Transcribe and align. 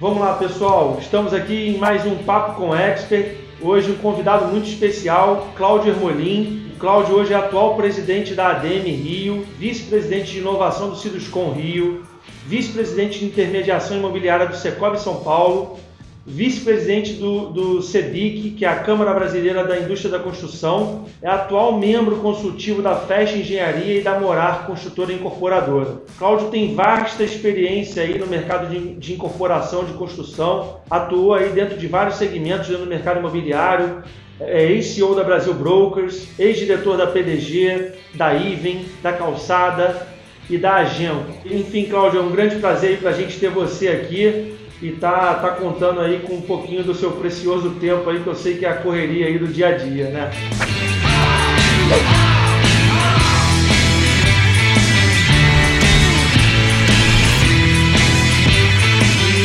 Vamos 0.00 0.20
lá, 0.20 0.32
pessoal. 0.32 0.96
Estamos 0.98 1.34
aqui 1.34 1.68
em 1.68 1.76
mais 1.76 2.06
um 2.06 2.16
Papo 2.16 2.54
com 2.54 2.74
Expert. 2.74 3.36
Hoje 3.60 3.90
um 3.90 3.96
convidado 3.96 4.46
muito 4.46 4.66
especial, 4.66 5.48
Cláudio 5.54 5.92
Ermolim. 5.92 6.72
O 6.74 6.78
Cláudio 6.78 7.16
hoje 7.16 7.34
é 7.34 7.36
atual 7.36 7.76
presidente 7.76 8.32
da 8.32 8.48
ADM 8.48 8.86
Rio, 8.86 9.46
vice-presidente 9.58 10.32
de 10.32 10.38
inovação 10.38 10.88
do 10.88 10.96
Ciduscom 10.96 11.52
Rio, 11.52 12.02
vice-presidente 12.46 13.18
de 13.18 13.26
intermediação 13.26 13.98
imobiliária 13.98 14.46
do 14.46 14.56
Secob 14.56 14.98
São 14.98 15.16
Paulo, 15.16 15.78
vice-presidente 16.26 17.14
do, 17.14 17.46
do 17.46 17.82
CEBIC, 17.82 18.50
que 18.52 18.64
é 18.64 18.68
a 18.68 18.80
Câmara 18.80 19.14
Brasileira 19.14 19.64
da 19.64 19.78
Indústria 19.78 20.10
da 20.10 20.18
Construção, 20.18 21.06
é 21.22 21.28
atual 21.28 21.78
membro 21.78 22.16
consultivo 22.16 22.82
da 22.82 22.94
FEST 22.94 23.38
Engenharia 23.38 23.98
e 23.98 24.02
da 24.02 24.18
Morar 24.18 24.66
Construtora 24.66 25.12
Incorporadora. 25.12 26.02
Cláudio 26.18 26.48
tem 26.48 26.74
vasta 26.74 27.24
experiência 27.24 28.02
aí 28.02 28.18
no 28.18 28.26
mercado 28.26 28.68
de, 28.68 28.94
de 28.94 29.14
incorporação 29.14 29.84
de 29.84 29.94
construção, 29.94 30.80
atuou 30.90 31.34
aí 31.34 31.50
dentro 31.50 31.78
de 31.78 31.86
vários 31.86 32.16
segmentos 32.16 32.68
no 32.68 32.86
mercado 32.86 33.18
imobiliário, 33.18 34.02
é 34.38 34.64
ex-CEO 34.64 35.14
da 35.14 35.22
Brasil 35.22 35.52
Brokers, 35.52 36.28
ex-diretor 36.38 36.96
da 36.96 37.06
PDG, 37.06 37.92
da 38.14 38.32
Iven, 38.32 38.86
da 39.02 39.12
Calçada 39.12 40.06
e 40.48 40.56
da 40.56 40.76
Agenda. 40.76 41.26
Enfim, 41.44 41.84
Cláudio, 41.84 42.20
é 42.20 42.22
um 42.22 42.30
grande 42.30 42.56
prazer 42.56 42.98
para 42.98 43.10
a 43.10 43.12
gente 43.12 43.38
ter 43.38 43.50
você 43.50 43.88
aqui 43.88 44.59
e 44.82 44.92
tá, 44.92 45.34
tá 45.34 45.50
contando 45.50 46.00
aí 46.00 46.20
com 46.20 46.34
um 46.34 46.40
pouquinho 46.40 46.82
do 46.82 46.94
seu 46.94 47.12
precioso 47.12 47.70
tempo 47.72 48.08
aí, 48.08 48.20
que 48.20 48.26
eu 48.26 48.34
sei 48.34 48.56
que 48.56 48.64
é 48.64 48.70
a 48.70 48.76
correria 48.76 49.26
aí 49.26 49.38
do 49.38 49.46
dia 49.46 49.68
a 49.68 49.72
dia, 49.72 50.08
né? 50.08 50.30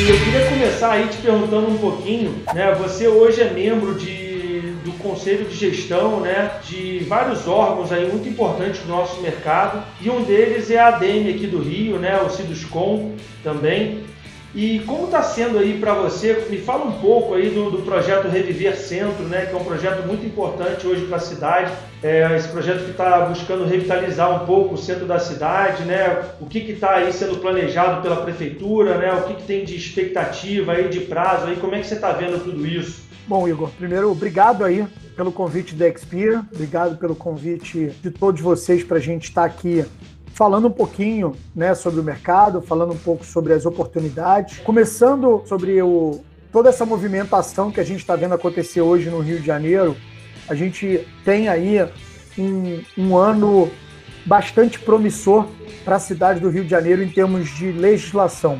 Eu 0.07 0.19
queria 0.19 0.45
começar 0.49 0.91
aí 0.91 1.07
te 1.07 1.17
perguntando 1.17 1.67
um 1.67 1.77
pouquinho, 1.79 2.35
né? 2.53 2.73
Você 2.75 3.07
hoje 3.07 3.41
é 3.41 3.49
membro 3.49 3.95
de, 3.95 4.75
do 4.85 4.91
conselho 4.99 5.45
de 5.45 5.55
gestão, 5.55 6.21
né? 6.21 6.51
De 6.63 6.99
vários 7.09 7.45
órgãos 7.45 7.91
aí 7.91 8.07
muito 8.07 8.29
importantes 8.29 8.81
do 8.81 8.87
nosso 8.87 9.19
mercado 9.21 9.83
e 9.99 10.09
um 10.09 10.23
deles 10.23 10.71
é 10.71 10.79
a 10.79 10.89
ADM 10.89 11.29
aqui 11.29 11.47
do 11.47 11.59
Rio, 11.59 11.97
né? 11.97 12.21
O 12.21 12.29
Ciduscom 12.29 13.15
também. 13.43 14.14
E 14.55 14.79
como 14.85 15.03
está 15.03 15.21
sendo 15.21 15.59
aí 15.59 15.77
para 15.79 15.93
você? 15.93 16.47
Me 16.49 16.57
fala 16.57 16.85
um 16.85 16.93
pouco 16.93 17.33
aí 17.33 17.49
do, 17.49 17.69
do, 17.69 17.79
projeto 17.79 18.29
Reviver 18.29 18.77
Centro, 18.77 19.25
né, 19.25 19.47
que 19.47 19.53
é 19.53 19.57
um 19.57 19.65
projeto 19.65 20.07
muito 20.07 20.25
importante 20.25 20.87
hoje 20.87 21.05
para 21.07 21.17
a 21.17 21.19
cidade. 21.19 21.73
É 22.01 22.33
esse 22.37 22.47
projeto 22.47 22.85
que 22.85 22.91
está 22.91 23.25
buscando 23.25 23.65
revitalizar 23.65 24.33
um 24.41 24.45
pouco 24.45 24.75
o 24.75 24.77
centro 24.77 25.05
da 25.05 25.19
cidade, 25.19 25.83
né? 25.83 26.23
O 26.39 26.45
que 26.45 26.59
está 26.59 26.95
aí 26.95 27.11
sendo 27.11 27.37
planejado 27.39 28.01
pela 28.01 28.17
prefeitura, 28.17 28.97
né? 28.97 29.11
O 29.13 29.23
que, 29.23 29.33
que 29.33 29.43
tem 29.43 29.65
de 29.65 29.75
expectativa 29.75 30.71
aí, 30.71 30.87
de 30.87 31.01
prazo 31.01 31.47
aí? 31.47 31.57
Como 31.57 31.75
é 31.75 31.81
que 31.81 31.87
você 31.87 31.95
está 31.95 32.13
vendo 32.13 32.41
tudo 32.41 32.65
isso? 32.65 33.03
Bom, 33.27 33.45
Igor, 33.49 33.69
primeiro, 33.71 34.09
obrigado 34.09 34.63
aí 34.63 34.87
pelo 35.17 35.33
convite 35.33 35.75
da 35.75 35.87
Expira, 35.87 36.45
obrigado 36.53 36.95
pelo 36.97 37.15
convite 37.15 37.91
de 38.01 38.11
todos 38.11 38.39
vocês 38.39 38.83
para 38.83 38.97
a 38.97 39.01
gente 39.01 39.25
estar 39.25 39.41
tá 39.41 39.47
aqui 39.47 39.83
falando 40.35 40.67
um 40.67 40.71
pouquinho 40.71 41.33
né, 41.55 41.73
sobre 41.73 42.01
o 42.01 42.03
mercado, 42.03 42.61
falando 42.61 42.91
um 42.91 42.97
pouco 42.97 43.25
sobre 43.25 43.53
as 43.53 43.65
oportunidades, 43.65 44.59
começando 44.59 45.41
sobre 45.45 45.81
o, 45.81 46.19
toda 46.51 46.67
essa 46.67 46.85
movimentação 46.85 47.71
que 47.71 47.79
a 47.79 47.85
gente 47.85 48.01
está 48.01 48.17
vendo 48.17 48.35
acontecer 48.35 48.81
hoje 48.81 49.09
no 49.09 49.21
Rio 49.21 49.39
de 49.39 49.45
Janeiro. 49.45 49.95
A 50.49 50.53
gente 50.53 51.07
tem 51.23 51.47
aí 51.47 51.77
um, 52.37 52.81
um 52.97 53.17
ano 53.17 53.71
bastante 54.25 54.77
promissor 54.77 55.47
para 55.85 55.95
a 55.95 55.99
cidade 55.99 56.41
do 56.41 56.49
Rio 56.49 56.65
de 56.65 56.69
Janeiro 56.69 57.01
em 57.01 57.09
termos 57.09 57.49
de 57.55 57.71
legislação. 57.71 58.59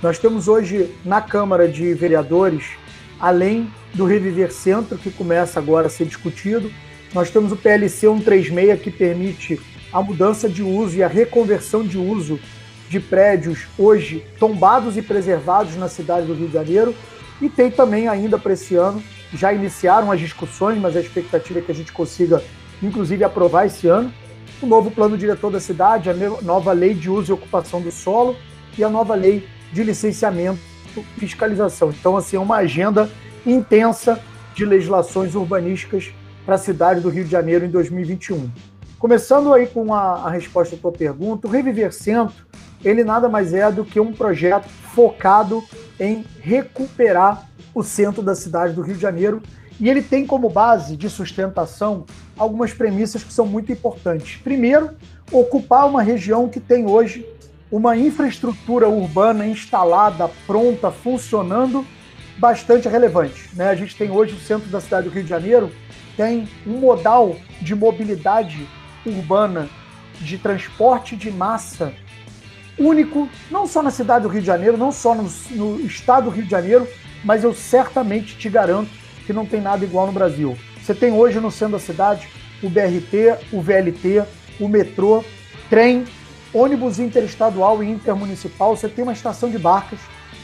Nós 0.00 0.20
temos 0.20 0.46
hoje 0.46 0.94
na 1.04 1.20
Câmara 1.20 1.66
de 1.66 1.94
Vereadores, 1.94 2.64
além 3.18 3.68
do 3.92 4.04
Reviver 4.04 4.52
Centro, 4.52 4.96
que 4.96 5.10
começa 5.10 5.58
agora 5.58 5.88
a 5.88 5.90
ser 5.90 6.06
discutido, 6.06 6.70
nós 7.12 7.28
temos 7.28 7.50
o 7.50 7.56
PLC 7.56 8.06
136, 8.06 8.80
que 8.80 8.90
permite 8.92 9.60
a 9.92 10.02
mudança 10.02 10.48
de 10.48 10.62
uso 10.62 10.96
e 10.96 11.02
a 11.02 11.08
reconversão 11.08 11.82
de 11.82 11.98
uso 11.98 12.38
de 12.88 12.98
prédios 12.98 13.66
hoje 13.78 14.24
tombados 14.38 14.96
e 14.96 15.02
preservados 15.02 15.76
na 15.76 15.88
cidade 15.88 16.26
do 16.26 16.34
Rio 16.34 16.48
de 16.48 16.54
Janeiro. 16.54 16.94
E 17.40 17.48
tem 17.48 17.70
também 17.70 18.08
ainda 18.08 18.38
para 18.38 18.52
esse 18.52 18.74
ano, 18.74 19.02
já 19.32 19.52
iniciaram 19.52 20.10
as 20.10 20.18
discussões, 20.18 20.78
mas 20.78 20.96
a 20.96 21.00
expectativa 21.00 21.58
é 21.58 21.62
que 21.62 21.70
a 21.70 21.74
gente 21.74 21.92
consiga, 21.92 22.42
inclusive, 22.82 23.22
aprovar 23.22 23.66
esse 23.66 23.86
ano, 23.86 24.12
o 24.60 24.66
novo 24.66 24.90
plano 24.90 25.16
diretor 25.16 25.50
da 25.50 25.60
cidade, 25.60 26.10
a 26.10 26.14
nova 26.42 26.72
lei 26.72 26.94
de 26.94 27.08
uso 27.08 27.30
e 27.30 27.34
ocupação 27.34 27.80
do 27.80 27.92
solo 27.92 28.36
e 28.76 28.82
a 28.82 28.88
nova 28.88 29.14
lei 29.14 29.46
de 29.72 29.84
licenciamento 29.84 30.58
e 30.96 31.20
fiscalização. 31.20 31.90
Então, 31.90 32.16
assim, 32.16 32.36
é 32.36 32.40
uma 32.40 32.56
agenda 32.56 33.08
intensa 33.46 34.20
de 34.54 34.64
legislações 34.64 35.34
urbanísticas 35.34 36.12
para 36.44 36.56
a 36.56 36.58
cidade 36.58 37.00
do 37.00 37.08
Rio 37.08 37.24
de 37.24 37.30
Janeiro 37.30 37.64
em 37.64 37.70
2021. 37.70 38.50
Começando 38.98 39.54
aí 39.54 39.68
com 39.68 39.94
a, 39.94 40.24
a 40.24 40.30
resposta 40.30 40.74
à 40.74 40.78
tua 40.78 40.90
pergunta, 40.90 41.46
o 41.46 41.50
Reviver 41.50 41.92
Centro, 41.92 42.44
ele 42.84 43.04
nada 43.04 43.28
mais 43.28 43.54
é 43.54 43.70
do 43.70 43.84
que 43.84 44.00
um 44.00 44.12
projeto 44.12 44.68
focado 44.92 45.62
em 46.00 46.24
recuperar 46.40 47.48
o 47.72 47.84
centro 47.84 48.22
da 48.22 48.34
cidade 48.34 48.74
do 48.74 48.82
Rio 48.82 48.96
de 48.96 49.00
Janeiro 49.00 49.40
e 49.78 49.88
ele 49.88 50.02
tem 50.02 50.26
como 50.26 50.50
base 50.50 50.96
de 50.96 51.08
sustentação 51.08 52.06
algumas 52.36 52.72
premissas 52.72 53.22
que 53.22 53.32
são 53.32 53.46
muito 53.46 53.70
importantes. 53.70 54.40
Primeiro, 54.42 54.90
ocupar 55.30 55.86
uma 55.86 56.02
região 56.02 56.48
que 56.48 56.58
tem 56.58 56.84
hoje 56.84 57.24
uma 57.70 57.96
infraestrutura 57.96 58.88
urbana 58.88 59.46
instalada, 59.46 60.28
pronta, 60.44 60.90
funcionando, 60.90 61.86
bastante 62.36 62.88
relevante. 62.88 63.48
Né? 63.54 63.68
A 63.68 63.76
gente 63.76 63.94
tem 63.94 64.10
hoje 64.10 64.34
o 64.34 64.40
centro 64.40 64.68
da 64.68 64.80
cidade 64.80 65.08
do 65.08 65.14
Rio 65.14 65.22
de 65.22 65.28
Janeiro, 65.28 65.70
tem 66.16 66.48
um 66.66 66.78
modal 66.78 67.36
de 67.62 67.76
mobilidade 67.76 68.66
urbana 69.04 69.68
de 70.20 70.38
transporte 70.38 71.16
de 71.16 71.30
massa 71.30 71.92
único, 72.78 73.28
não 73.50 73.66
só 73.66 73.82
na 73.82 73.90
cidade 73.90 74.22
do 74.22 74.28
Rio 74.28 74.40
de 74.40 74.46
Janeiro, 74.46 74.76
não 74.76 74.92
só 74.92 75.14
no, 75.14 75.28
no, 75.50 75.80
estado 75.80 76.24
do 76.24 76.30
Rio 76.30 76.44
de 76.44 76.50
Janeiro, 76.50 76.86
mas 77.24 77.42
eu 77.42 77.52
certamente 77.52 78.36
te 78.36 78.48
garanto 78.48 78.90
que 79.26 79.32
não 79.32 79.44
tem 79.44 79.60
nada 79.60 79.84
igual 79.84 80.06
no 80.06 80.12
Brasil. 80.12 80.56
Você 80.80 80.94
tem 80.94 81.12
hoje 81.12 81.40
no 81.40 81.50
centro 81.50 81.72
da 81.72 81.78
cidade 81.78 82.28
o 82.62 82.68
BRT, 82.68 83.46
o 83.52 83.60
VLT, 83.60 84.24
o 84.60 84.68
metrô, 84.68 85.24
trem, 85.68 86.04
ônibus 86.52 86.98
interestadual 86.98 87.82
e 87.82 87.90
intermunicipal, 87.90 88.76
você 88.76 88.88
tem 88.88 89.02
uma 89.02 89.12
estação 89.12 89.50
de 89.50 89.58
barcas, 89.58 89.98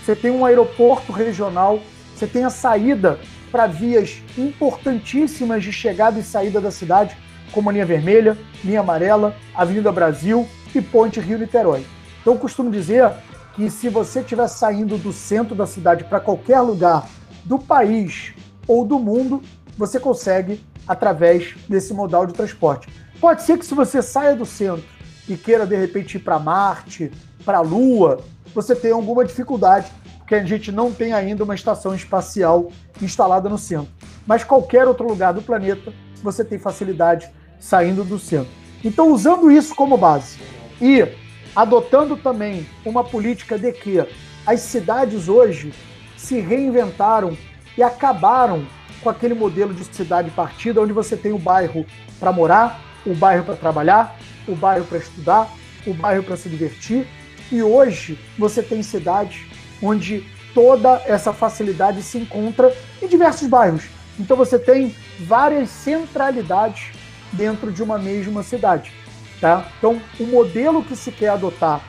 você 0.05 0.15
tem 0.15 0.31
um 0.31 0.45
aeroporto 0.45 1.13
regional, 1.13 1.81
você 2.15 2.27
tem 2.27 2.45
a 2.45 2.51
saída 2.51 3.19
para 3.51 3.67
vias 3.67 4.23
importantíssimas 4.37 5.63
de 5.63 5.73
chegada 5.73 6.19
e 6.19 6.23
saída 6.23 6.61
da 6.61 6.71
cidade, 6.71 7.17
como 7.55 7.71
a 7.71 7.73
linha 7.73 7.87
vermelha, 7.87 8.37
linha 8.65 8.81
amarela, 8.81 9.37
Avenida 9.55 9.93
Brasil 9.93 10.47
e 10.75 10.83
Ponte 10.83 11.21
Rio-Niterói. 11.21 11.87
Então, 12.21 12.35
eu 12.35 12.39
costumo 12.39 12.71
dizer 12.71 13.13
que 13.55 13.71
se 13.71 13.89
você 13.89 14.21
estiver 14.21 14.49
saindo 14.49 14.99
do 14.99 15.13
centro 15.13 15.55
da 15.55 15.65
cidade 15.65 16.03
para 16.03 16.19
qualquer 16.19 16.61
lugar 16.61 17.09
do 17.45 17.57
país 17.57 18.35
ou 18.67 18.85
do 18.85 18.99
mundo, 18.99 19.41
você 19.79 20.01
consegue 20.01 20.65
através 20.87 21.55
desse 21.69 21.95
modal 21.95 22.27
de 22.27 22.33
transporte. 22.33 22.89
Pode 23.21 23.43
ser 23.43 23.57
que 23.57 23.65
se 23.65 23.75
você 23.75 24.03
saia 24.03 24.35
do 24.35 24.45
centro 24.45 24.85
e 25.29 25.37
queira 25.37 25.65
de 25.65 25.77
repente 25.77 26.17
ir 26.17 26.21
para 26.21 26.39
Marte, 26.39 27.13
para 27.45 27.59
a 27.59 27.63
Lua, 27.63 28.21
você 28.53 28.75
tenha 28.75 28.95
alguma 28.95 29.25
dificuldade, 29.25 29.91
porque 30.19 30.35
a 30.35 30.45
gente 30.45 30.73
não 30.73 30.93
tem 30.93 31.13
ainda 31.13 31.45
uma 31.45 31.55
estação 31.55 31.95
espacial 31.95 32.71
instalada 33.01 33.49
no 33.49 33.59
centro. 33.59 33.93
Mas 34.27 34.43
qualquer 34.43 34.89
outro 34.89 35.07
lugar 35.07 35.33
do 35.33 35.43
planeta, 35.43 35.93
você 36.23 36.45
tem 36.45 36.59
facilidade 36.59 37.31
saindo 37.59 38.05
do 38.05 38.19
centro. 38.19 38.53
Então, 38.85 39.13
usando 39.13 39.51
isso 39.51 39.75
como 39.75 39.97
base 39.97 40.39
e 40.81 41.07
adotando 41.55 42.17
também 42.17 42.67
uma 42.85 43.03
política 43.03 43.59
de 43.59 43.73
que 43.73 44.05
as 44.47 44.61
cidades 44.61 45.29
hoje 45.29 45.73
se 46.17 46.41
reinventaram 46.41 47.37
e 47.77 47.83
acabaram 47.83 48.67
com 49.03 49.11
aquele 49.11 49.35
modelo 49.35 49.73
de 49.75 49.85
cidade 49.85 50.31
partida, 50.31 50.81
onde 50.81 50.93
você 50.93 51.17
tem 51.17 51.33
o 51.33 51.39
bairro 51.39 51.85
para 52.19 52.33
morar, 52.33 52.81
o 53.07 53.15
bairro 53.15 53.45
para 53.45 53.57
trabalhar, 53.57 54.19
o 54.49 54.55
bairro 54.55 54.85
para 54.85 54.99
estudar, 54.99 55.49
o 55.87 55.93
bairro 55.93 56.23
para 56.23 56.37
se 56.37 56.49
divertir. 56.49 57.07
E 57.53 57.63
hoje 57.63 58.19
você 58.39 58.63
tem 58.63 58.83
cidades 58.83 59.47
onde 59.83 60.25
toda 60.55 61.03
essa 61.07 61.33
facilidade 61.33 62.03
se 62.03 62.17
encontra 62.19 62.75
em 63.03 63.07
diversos 63.07 63.49
bairros. 63.49 63.85
Então 64.19 64.37
você 64.37 64.59
tem 64.59 64.95
várias 65.21 65.69
centralidades 65.69 66.93
dentro 67.35 67.71
de 67.71 67.83
uma 67.83 67.99
mesma 67.99 68.43
cidade. 68.43 68.93
Tá? 69.41 69.69
Então, 69.79 70.01
o 70.19 70.25
modelo 70.25 70.83
que 70.83 70.97
se 70.97 71.13
quer 71.13 71.29
adotar 71.29 71.81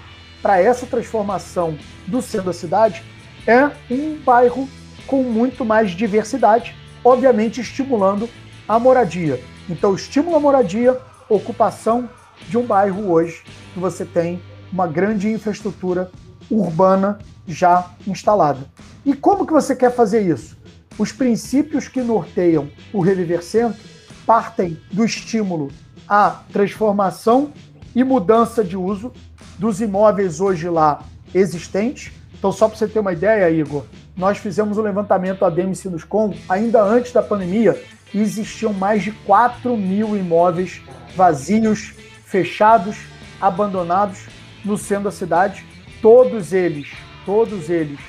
para 0.41 0.59
essa 0.59 0.85
transformação 0.85 1.77
do 2.05 2.21
centro 2.21 2.47
da 2.47 2.53
cidade 2.53 3.03
é 3.47 3.71
um 3.89 4.17
bairro 4.17 4.67
com 5.07 5.23
muito 5.23 5.63
mais 5.63 5.91
diversidade, 5.91 6.75
obviamente 7.03 7.61
estimulando 7.61 8.29
a 8.67 8.77
moradia. 8.79 9.39
Então, 9.69 9.95
estimula 9.95 10.37
a 10.37 10.39
moradia, 10.39 10.99
ocupação 11.29 12.09
de 12.47 12.57
um 12.57 12.65
bairro 12.65 13.11
hoje 13.11 13.43
que 13.73 13.79
você 13.79 14.05
tem 14.05 14.41
uma 14.71 14.87
grande 14.87 15.29
infraestrutura 15.29 16.11
urbana 16.49 17.19
já 17.47 17.91
instalada. 18.05 18.59
E 19.05 19.13
como 19.13 19.45
que 19.45 19.53
você 19.53 19.75
quer 19.75 19.93
fazer 19.93 20.21
isso? 20.21 20.57
Os 20.97 21.11
princípios 21.11 21.87
que 21.87 22.01
norteiam 22.01 22.69
o 22.91 23.01
Reviver 23.01 23.43
Centro 23.43 23.94
partem 24.25 24.77
do 24.91 25.05
estímulo 25.05 25.71
à 26.07 26.41
transformação 26.51 27.51
e 27.95 28.03
mudança 28.03 28.63
de 28.63 28.75
uso 28.75 29.11
dos 29.57 29.81
imóveis 29.81 30.41
hoje 30.41 30.67
lá 30.69 31.03
existentes. 31.33 32.11
Então, 32.37 32.51
só 32.51 32.67
para 32.67 32.77
você 32.77 32.87
ter 32.87 32.99
uma 32.99 33.13
ideia, 33.13 33.49
Igor, 33.49 33.85
nós 34.15 34.37
fizemos 34.37 34.77
o 34.77 34.81
um 34.81 34.83
levantamento 34.83 35.45
ADM 35.45 35.73
Sinuscom 35.73 36.33
ainda 36.47 36.83
antes 36.83 37.11
da 37.11 37.21
pandemia 37.21 37.81
e 38.13 38.21
existiam 38.21 38.73
mais 38.73 39.03
de 39.03 39.11
4 39.11 39.75
mil 39.75 40.15
imóveis 40.15 40.81
vazios, 41.15 41.93
fechados, 42.25 42.97
abandonados 43.41 44.25
no 44.63 44.77
centro 44.77 45.05
da 45.05 45.11
cidade, 45.11 45.65
todos 46.01 46.53
eles, 46.53 46.91
todos 47.25 47.69
eles 47.69 47.99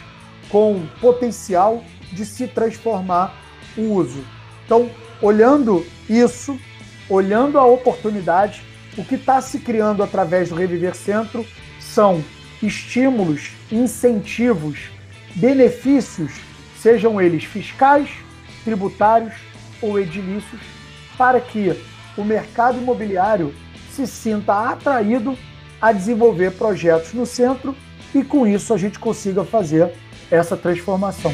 com 0.48 0.86
potencial 1.00 1.82
de 2.12 2.24
se 2.24 2.46
transformar 2.46 3.34
o 3.76 3.94
uso. 3.94 4.24
Então, 4.64 4.88
olhando 5.20 5.86
isso, 6.08 6.58
olhando 7.08 7.58
a 7.58 7.64
oportunidade, 7.64 8.62
o 8.96 9.04
que 9.04 9.16
está 9.16 9.40
se 9.40 9.58
criando 9.58 10.02
através 10.02 10.48
do 10.48 10.54
Reviver 10.54 10.94
Centro 10.94 11.46
são 11.78 12.24
estímulos, 12.62 13.50
incentivos, 13.70 14.90
benefícios, 15.34 16.32
sejam 16.80 17.20
eles 17.20 17.44
fiscais, 17.44 18.08
tributários 18.64 19.34
ou 19.82 19.98
edilícios, 19.98 20.60
para 21.16 21.40
que 21.40 21.78
o 22.16 22.24
mercado 22.24 22.78
imobiliário 22.78 23.54
se 23.92 24.06
sinta 24.06 24.70
atraído 24.70 25.36
a 25.80 25.92
desenvolver 25.92 26.52
projetos 26.52 27.12
no 27.12 27.26
centro 27.26 27.74
e 28.14 28.24
com 28.24 28.46
isso 28.46 28.72
a 28.72 28.78
gente 28.78 28.98
consiga 28.98 29.44
fazer 29.44 29.92
essa 30.30 30.56
transformação. 30.56 31.32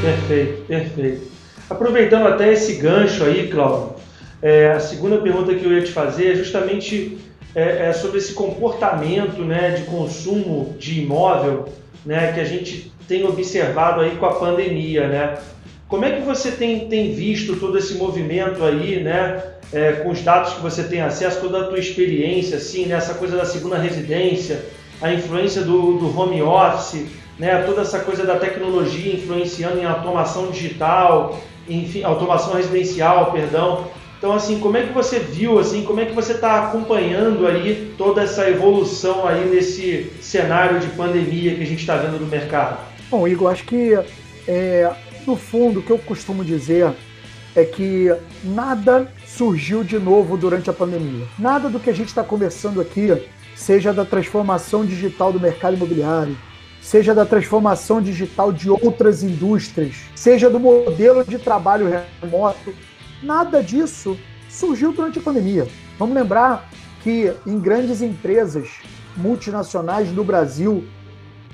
Perfeito, 0.00 0.62
perfeito. 0.66 1.26
Aproveitando 1.68 2.28
até 2.28 2.52
esse 2.52 2.74
gancho 2.74 3.24
aí, 3.24 3.48
Cláudio, 3.48 3.96
é, 4.40 4.70
a 4.70 4.80
segunda 4.80 5.18
pergunta 5.18 5.54
que 5.54 5.64
eu 5.64 5.72
ia 5.72 5.82
te 5.82 5.90
fazer 5.90 6.32
é 6.32 6.34
justamente 6.36 7.18
é, 7.54 7.88
é 7.88 7.92
sobre 7.92 8.18
esse 8.18 8.32
comportamento 8.32 9.42
né, 9.42 9.70
de 9.70 9.82
consumo 9.84 10.76
de 10.78 11.00
imóvel 11.00 11.68
né, 12.06 12.32
que 12.32 12.40
a 12.40 12.44
gente 12.44 12.92
tem 13.08 13.26
observado 13.26 14.00
aí 14.00 14.12
com 14.16 14.26
a 14.26 14.34
pandemia, 14.34 15.08
né? 15.08 15.38
Como 15.88 16.04
é 16.04 16.12
que 16.12 16.20
você 16.20 16.50
tem, 16.50 16.86
tem 16.86 17.14
visto 17.14 17.56
todo 17.56 17.78
esse 17.78 17.94
movimento 17.94 18.62
aí, 18.62 19.02
né? 19.02 19.42
É, 19.72 19.92
com 19.92 20.10
os 20.10 20.20
dados 20.20 20.54
que 20.54 20.60
você 20.60 20.82
tem 20.84 21.00
acesso, 21.00 21.40
toda 21.40 21.62
a 21.62 21.64
tua 21.64 21.78
experiência, 21.78 22.58
assim, 22.58 22.86
né? 22.86 22.96
Essa 22.96 23.14
coisa 23.14 23.36
da 23.36 23.46
segunda 23.46 23.78
residência, 23.78 24.62
a 25.00 25.12
influência 25.12 25.62
do, 25.62 25.98
do 25.98 26.18
home 26.18 26.42
office, 26.42 27.06
né? 27.38 27.62
Toda 27.62 27.82
essa 27.82 28.00
coisa 28.00 28.24
da 28.24 28.38
tecnologia 28.38 29.14
influenciando 29.14 29.78
em 29.78 29.84
automação 29.84 30.50
digital, 30.50 31.38
enfim, 31.68 32.02
automação 32.02 32.54
residencial, 32.54 33.32
perdão. 33.32 33.86
Então, 34.18 34.32
assim, 34.32 34.58
como 34.58 34.76
é 34.76 34.82
que 34.82 34.92
você 34.92 35.20
viu, 35.20 35.60
assim, 35.60 35.84
como 35.84 36.00
é 36.00 36.04
que 36.04 36.12
você 36.12 36.32
está 36.32 36.66
acompanhando 36.66 37.46
aí 37.46 37.94
toda 37.96 38.22
essa 38.22 38.50
evolução 38.50 39.26
aí 39.26 39.48
nesse 39.48 40.10
cenário 40.20 40.80
de 40.80 40.88
pandemia 40.88 41.54
que 41.54 41.62
a 41.62 41.66
gente 41.66 41.80
está 41.80 41.96
vendo 41.96 42.18
no 42.18 42.26
mercado? 42.26 42.78
Bom, 43.08 43.28
Igor, 43.28 43.52
acho 43.52 43.64
que 43.64 43.96
é, 44.46 44.90
no 45.24 45.36
fundo 45.36 45.78
o 45.78 45.82
que 45.82 45.90
eu 45.90 45.98
costumo 45.98 46.44
dizer 46.44 46.92
é 47.54 47.64
que 47.64 48.12
nada 48.42 49.10
surgiu 49.24 49.84
de 49.84 49.98
novo 49.98 50.36
durante 50.36 50.68
a 50.68 50.72
pandemia. 50.72 51.26
Nada 51.38 51.68
do 51.68 51.78
que 51.78 51.88
a 51.90 51.94
gente 51.94 52.08
está 52.08 52.24
conversando 52.24 52.80
aqui, 52.80 53.16
seja 53.54 53.92
da 53.92 54.04
transformação 54.04 54.84
digital 54.84 55.32
do 55.32 55.40
mercado 55.40 55.76
imobiliário, 55.76 56.36
seja 56.88 57.14
da 57.14 57.26
transformação 57.26 58.00
digital 58.00 58.50
de 58.50 58.70
outras 58.70 59.22
indústrias, 59.22 59.96
seja 60.16 60.48
do 60.48 60.58
modelo 60.58 61.22
de 61.22 61.38
trabalho 61.38 61.86
remoto, 62.22 62.72
nada 63.22 63.62
disso 63.62 64.18
surgiu 64.48 64.90
durante 64.94 65.18
a 65.18 65.22
pandemia. 65.22 65.68
Vamos 65.98 66.14
lembrar 66.14 66.66
que 67.02 67.30
em 67.46 67.60
grandes 67.60 68.00
empresas 68.00 68.70
multinacionais 69.14 70.10
do 70.12 70.24
Brasil, 70.24 70.82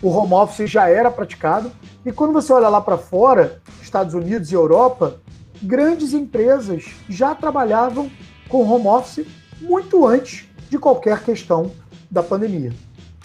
o 0.01 0.09
home 0.09 0.35
office 0.35 0.71
já 0.71 0.89
era 0.89 1.11
praticado. 1.11 1.73
E 2.07 2.13
quando 2.13 2.33
você 2.33 2.53
olha 2.53 2.69
lá 2.69 2.81
para 2.81 2.97
fora, 2.97 3.61
Estados 3.83 4.15
Unidos 4.15 4.53
e 4.53 4.55
Europa, 4.55 5.17
grandes 5.61 6.13
empresas 6.13 6.85
já 7.09 7.35
trabalhavam 7.35 8.09
com 8.49 8.63
home 8.63 8.87
office 8.87 9.27
muito 9.61 10.07
antes 10.07 10.47
de 10.71 10.79
qualquer 10.79 11.25
questão 11.25 11.73
da 12.09 12.23
pandemia. 12.23 12.73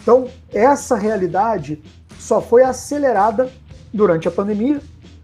Então, 0.02 0.28
essa 0.52 0.96
realidade 0.96 1.84
só 2.20 2.40
foi 2.42 2.62
acelerada 2.64 3.50
durante 3.92 4.28
a 4.28 4.32
pandemia, 4.32 4.80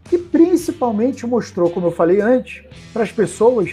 que 0.06 0.18
principalmente 0.18 1.28
mostrou, 1.28 1.70
como 1.70 1.88
eu 1.88 1.92
falei 1.92 2.22
antes, 2.22 2.64
para 2.92 3.04
as 3.04 3.12
pessoas 3.12 3.72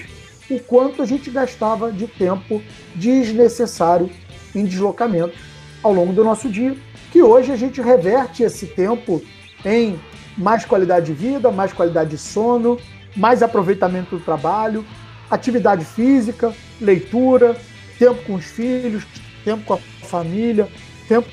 o 0.51 0.59
quanto 0.61 1.01
a 1.01 1.07
gente 1.07 1.31
gastava 1.31 1.91
de 1.91 2.07
tempo 2.07 2.61
desnecessário 2.95 4.11
em 4.55 4.67
deslocamento 4.67 5.35
ao 5.83 5.95
longo 5.95 6.13
do 6.13 6.23
nosso 6.23 6.51
dia 6.51 6.77
que 7.13 7.23
hoje 7.23 7.53
a 7.53 7.57
gente 7.57 7.81
reverte 7.81 8.43
esse 8.43 8.67
tempo 8.67 9.23
em 9.65 10.01
mais 10.37 10.65
qualidade 10.65 11.07
de 11.07 11.13
vida, 11.13 11.51
mais 11.51 11.73
qualidade 11.73 12.11
de 12.11 12.19
sono, 12.19 12.79
mais 13.15 13.43
aproveitamento 13.43 14.17
do 14.17 14.25
trabalho, 14.25 14.85
atividade 15.31 15.85
física, 15.85 16.55
leitura, 16.81 17.55
tempo 17.99 18.25
com 18.25 18.35
os 18.35 18.47
filhos, 18.47 19.05
tempo 19.45 19.63
com 19.65 19.75
a 19.75 19.79
família, 20.07 20.69
tempo 21.07 21.29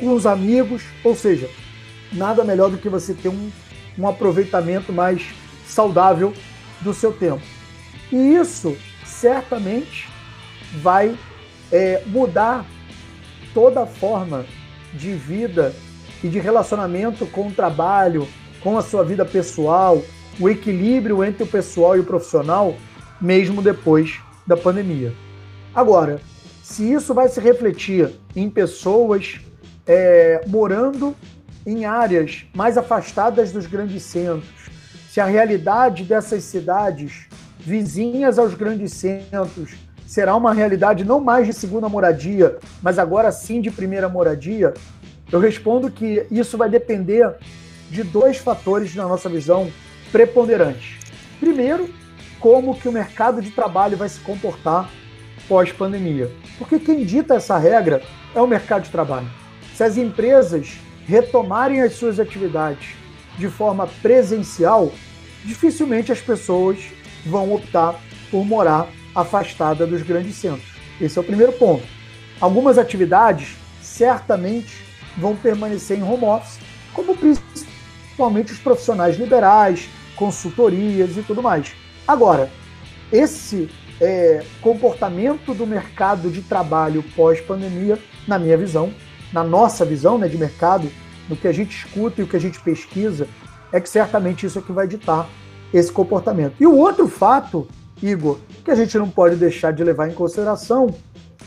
com 0.00 0.14
os 0.14 0.26
amigos, 0.26 0.82
ou 1.04 1.14
seja, 1.14 1.48
nada 2.10 2.42
melhor 2.42 2.70
do 2.70 2.78
que 2.78 2.88
você 2.88 3.12
ter 3.12 3.28
um, 3.28 3.50
um 3.98 4.08
aproveitamento 4.08 4.92
mais 4.92 5.22
saudável 5.66 6.32
do 6.80 6.94
seu 6.94 7.12
tempo. 7.12 7.42
E 8.10 8.16
isso 8.16 8.76
certamente 9.04 10.08
vai 10.80 11.14
é, 11.70 12.02
mudar 12.06 12.64
toda 13.52 13.82
a 13.82 13.86
forma 13.86 14.46
de 14.94 15.12
vida 15.12 15.74
e 16.24 16.28
de 16.28 16.38
relacionamento 16.40 17.26
com 17.26 17.48
o 17.48 17.52
trabalho, 17.52 18.26
com 18.60 18.76
a 18.76 18.82
sua 18.82 19.04
vida 19.04 19.24
pessoal, 19.24 20.02
o 20.38 20.48
equilíbrio 20.48 21.22
entre 21.22 21.42
o 21.42 21.46
pessoal 21.46 21.96
e 21.96 22.00
o 22.00 22.04
profissional, 22.04 22.74
mesmo 23.20 23.62
depois 23.62 24.18
da 24.46 24.56
pandemia. 24.56 25.12
Agora, 25.74 26.20
se 26.62 26.90
isso 26.90 27.12
vai 27.12 27.28
se 27.28 27.40
refletir 27.40 28.10
em 28.34 28.48
pessoas 28.48 29.40
é, 29.92 30.42
morando 30.46 31.16
em 31.66 31.84
áreas 31.84 32.46
mais 32.54 32.78
afastadas 32.78 33.50
dos 33.50 33.66
grandes 33.66 34.04
centros, 34.04 34.70
se 35.10 35.20
a 35.20 35.24
realidade 35.24 36.04
dessas 36.04 36.44
cidades 36.44 37.26
vizinhas 37.58 38.38
aos 38.38 38.54
grandes 38.54 38.92
centros 38.92 39.74
será 40.06 40.36
uma 40.36 40.54
realidade 40.54 41.04
não 41.04 41.18
mais 41.18 41.44
de 41.44 41.52
segunda 41.52 41.88
moradia, 41.88 42.56
mas 42.80 43.00
agora 43.00 43.32
sim 43.32 43.60
de 43.60 43.68
primeira 43.68 44.08
moradia? 44.08 44.74
Eu 45.32 45.40
respondo 45.40 45.90
que 45.90 46.24
isso 46.30 46.56
vai 46.56 46.70
depender 46.70 47.34
de 47.90 48.04
dois 48.04 48.36
fatores, 48.38 48.94
na 48.94 49.08
nossa 49.08 49.28
visão, 49.28 49.72
preponderantes. 50.12 51.00
Primeiro, 51.40 51.92
como 52.38 52.78
que 52.78 52.88
o 52.88 52.92
mercado 52.92 53.42
de 53.42 53.50
trabalho 53.50 53.96
vai 53.96 54.08
se 54.08 54.20
comportar 54.20 54.88
pós-pandemia. 55.48 56.30
Porque 56.58 56.78
quem 56.78 57.04
dita 57.04 57.34
essa 57.34 57.58
regra 57.58 58.00
é 58.36 58.40
o 58.40 58.46
mercado 58.46 58.84
de 58.84 58.90
trabalho. 58.90 59.40
Se 59.80 59.84
as 59.84 59.96
empresas 59.96 60.76
retomarem 61.06 61.80
as 61.80 61.94
suas 61.94 62.20
atividades 62.20 62.90
de 63.38 63.48
forma 63.48 63.86
presencial, 64.02 64.92
dificilmente 65.42 66.12
as 66.12 66.20
pessoas 66.20 66.76
vão 67.24 67.54
optar 67.54 67.98
por 68.30 68.44
morar 68.44 68.88
afastada 69.14 69.86
dos 69.86 70.02
grandes 70.02 70.34
centros. 70.34 70.70
Esse 71.00 71.16
é 71.16 71.22
o 71.22 71.24
primeiro 71.24 71.54
ponto. 71.54 71.82
Algumas 72.38 72.76
atividades 72.76 73.56
certamente 73.80 74.84
vão 75.16 75.34
permanecer 75.34 75.98
em 75.98 76.02
home 76.02 76.26
office, 76.26 76.58
como 76.92 77.16
principalmente 77.16 78.52
os 78.52 78.58
profissionais 78.58 79.18
liberais, 79.18 79.88
consultorias 80.14 81.16
e 81.16 81.22
tudo 81.22 81.42
mais. 81.42 81.72
Agora, 82.06 82.50
esse 83.10 83.70
é, 83.98 84.44
comportamento 84.60 85.54
do 85.54 85.66
mercado 85.66 86.30
de 86.30 86.42
trabalho 86.42 87.02
pós-pandemia, 87.16 87.98
na 88.28 88.38
minha 88.38 88.58
visão, 88.58 88.92
na 89.32 89.44
nossa 89.44 89.84
visão 89.84 90.18
né, 90.18 90.28
de 90.28 90.36
mercado, 90.36 90.90
no 91.28 91.36
que 91.36 91.46
a 91.46 91.52
gente 91.52 91.76
escuta 91.76 92.20
e 92.20 92.24
o 92.24 92.26
que 92.26 92.36
a 92.36 92.40
gente 92.40 92.60
pesquisa, 92.60 93.28
é 93.72 93.80
que 93.80 93.88
certamente 93.88 94.46
isso 94.46 94.58
é 94.58 94.62
que 94.62 94.72
vai 94.72 94.86
ditar 94.86 95.28
esse 95.72 95.92
comportamento. 95.92 96.54
E 96.58 96.66
o 96.66 96.76
outro 96.76 97.06
fato 97.06 97.68
Igor, 98.02 98.38
que 98.64 98.70
a 98.70 98.74
gente 98.74 98.96
não 98.98 99.08
pode 99.08 99.36
deixar 99.36 99.72
de 99.72 99.84
levar 99.84 100.08
em 100.08 100.14
consideração 100.14 100.94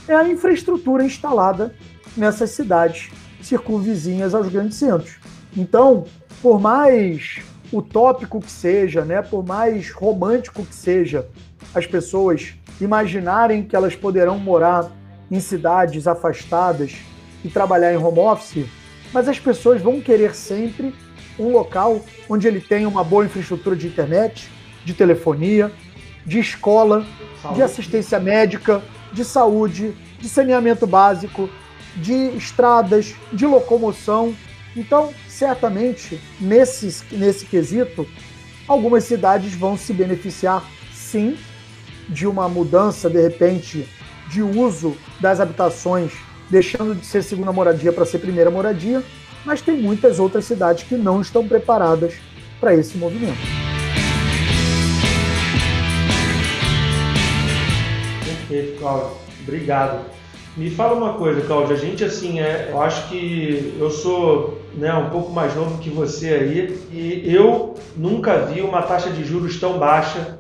é 0.08 0.14
a 0.14 0.28
infraestrutura 0.28 1.04
instalada 1.04 1.74
nessas 2.16 2.52
cidades 2.52 3.10
circunvizinhas 3.42 4.36
aos 4.36 4.48
grandes 4.50 4.78
centros. 4.78 5.18
Então, 5.56 6.06
por 6.42 6.60
mais 6.60 7.42
utópico 7.72 8.40
que 8.40 8.52
seja, 8.52 9.04
né, 9.04 9.22
por 9.22 9.46
mais 9.46 9.92
romântico 9.92 10.64
que 10.64 10.76
seja, 10.76 11.28
as 11.74 11.88
pessoas 11.88 12.54
imaginarem 12.80 13.64
que 13.64 13.76
elas 13.76 13.96
poderão 13.96 14.38
morar 14.38 14.92
em 15.32 15.40
cidades 15.40 16.08
afastadas 16.08 16.98
e 17.44 17.50
trabalhar 17.50 17.94
em 17.94 17.98
home 17.98 18.20
office, 18.20 18.66
mas 19.12 19.28
as 19.28 19.40
pessoas 19.40 19.82
vão 19.82 20.02
querer 20.02 20.34
sempre 20.34 20.94
um 21.38 21.52
local 21.52 22.04
onde 22.30 22.48
ele 22.48 22.62
tenha 22.62 22.88
uma 22.88 23.04
boa 23.04 23.26
infraestrutura 23.26 23.76
de 23.76 23.88
internet, 23.88 24.50
de 24.86 24.94
telefonia, 24.94 25.72
de 26.26 26.40
escola, 26.40 27.06
saúde. 27.42 27.56
de 27.58 27.64
assistência 27.64 28.20
médica, 28.20 28.82
de 29.12 29.24
saúde, 29.24 29.94
de 30.20 30.30
saneamento 30.30 30.88
básico, 30.88 31.50
de 31.96 32.36
estradas, 32.36 33.14
de 33.32 33.46
locomoção. 33.46 34.34
Então, 34.76 35.14
certamente, 35.28 36.20
nesse, 36.40 37.04
nesse 37.12 37.46
quesito, 37.46 38.08
algumas 38.68 39.04
cidades 39.04 39.54
vão 39.54 39.78
se 39.78 39.94
beneficiar, 39.94 40.64
sim, 40.94 41.38
de 42.10 42.26
uma 42.26 42.50
mudança, 42.50 43.10
de 43.10 43.22
repente, 43.22 43.88
de 44.30 44.42
uso 44.42 44.98
das 45.20 45.40
habitações, 45.40 46.12
deixando 46.50 46.96
de 46.96 47.06
ser 47.06 47.24
segunda 47.24 47.52
moradia 47.52 47.92
para 47.92 48.06
ser 48.06 48.20
primeira 48.20 48.52
moradia, 48.52 49.04
mas 49.46 49.62
tem 49.62 49.78
muitas 49.78 50.20
outras 50.20 50.46
cidades 50.46 50.84
que 50.84 50.96
não 50.96 51.22
estão 51.22 51.48
preparadas 51.48 52.16
para 52.60 52.74
esse 52.74 52.98
movimento. 52.98 53.38
Perfeito, 58.26 58.80
Cláudio. 58.80 59.18
Obrigado. 59.42 60.06
Me 60.56 60.70
fala 60.70 60.96
uma 60.96 61.14
coisa, 61.14 61.42
Cláudio. 61.42 61.76
A 61.76 61.80
gente, 61.80 62.04
assim, 62.04 62.40
é, 62.40 62.70
eu 62.72 62.82
acho 62.82 63.10
que 63.10 63.76
eu 63.80 63.90
sou 63.90 64.62
né, 64.76 64.94
um 64.94 65.10
pouco 65.10 65.32
mais 65.32 65.56
novo 65.56 65.80
que 65.80 65.90
você 65.90 66.30
aí 66.30 66.80
e 66.92 67.34
eu 67.34 67.76
nunca 67.98 68.38
vi 68.46 68.62
uma 68.62 68.82
taxa 68.84 69.10
de 69.10 69.24
juros 69.24 69.60
tão 69.60 69.80
baixa 69.80 70.40